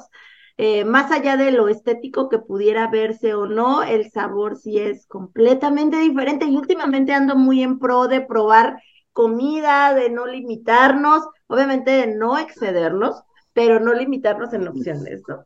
[0.58, 5.08] Eh, más allá de lo estético que pudiera verse o no, el sabor sí es
[5.08, 6.46] completamente diferente.
[6.46, 8.82] Y últimamente ando muy en pro de probar
[9.14, 13.24] comida, de no limitarnos, obviamente de no excedernos,
[13.54, 15.46] pero no limitarnos en opciones, ¿no?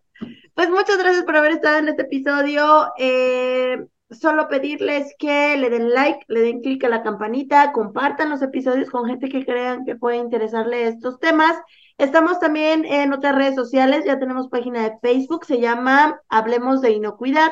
[0.56, 2.92] Pues muchas gracias por haber estado en este episodio.
[2.98, 8.42] Eh, solo pedirles que le den like, le den clic a la campanita, compartan los
[8.42, 11.58] episodios con gente que crean que puede interesarle estos temas.
[11.98, 16.92] Estamos también en otras redes sociales, ya tenemos página de Facebook, se llama Hablemos de
[16.92, 17.52] Inocuidad.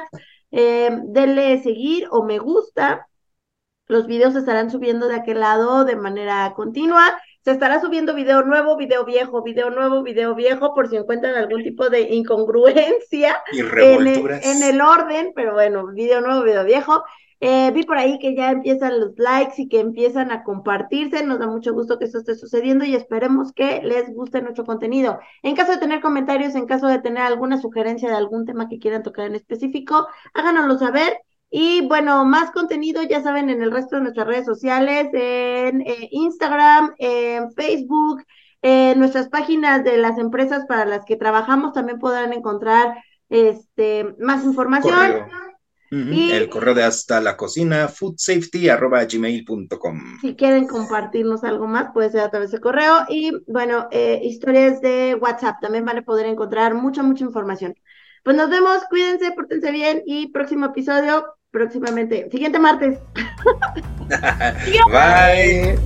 [0.52, 3.08] Eh, denle seguir o me gusta.
[3.88, 7.20] Los videos estarán subiendo de aquel lado de manera continua.
[7.50, 11.64] Se estará subiendo video nuevo, video viejo, video nuevo, video viejo, por si encuentran algún
[11.64, 17.04] tipo de incongruencia en el, en el, orden, pero bueno, video nuevo, video viejo.
[17.40, 21.26] Eh, vi por ahí que ya empiezan los likes y que empiezan a compartirse.
[21.26, 25.18] Nos da mucho gusto que esto esté sucediendo y esperemos que les guste nuestro contenido.
[25.42, 28.78] En caso de tener comentarios, en caso de tener alguna sugerencia de algún tema que
[28.78, 31.18] quieran tocar en específico, háganoslo saber
[31.52, 36.10] y bueno, más contenido, ya saben, en el resto de nuestras redes sociales, en eh,
[36.12, 38.24] Instagram, en Facebook,
[38.62, 44.44] en nuestras páginas de las empresas para las que trabajamos también podrán encontrar este, más
[44.44, 45.26] información.
[45.90, 50.20] y, el correo de hasta la cocina, foodsafety.gmail.com.
[50.22, 53.08] Si quieren compartirnos algo más, puede ser a través del correo.
[53.10, 57.74] Y bueno, eh, historias de WhatsApp, también van a poder encontrar mucha, mucha información.
[58.24, 63.00] Pues nos vemos, cuídense, pórtense bien y próximo episodio próximamente, siguiente martes.
[64.92, 65.78] Bye.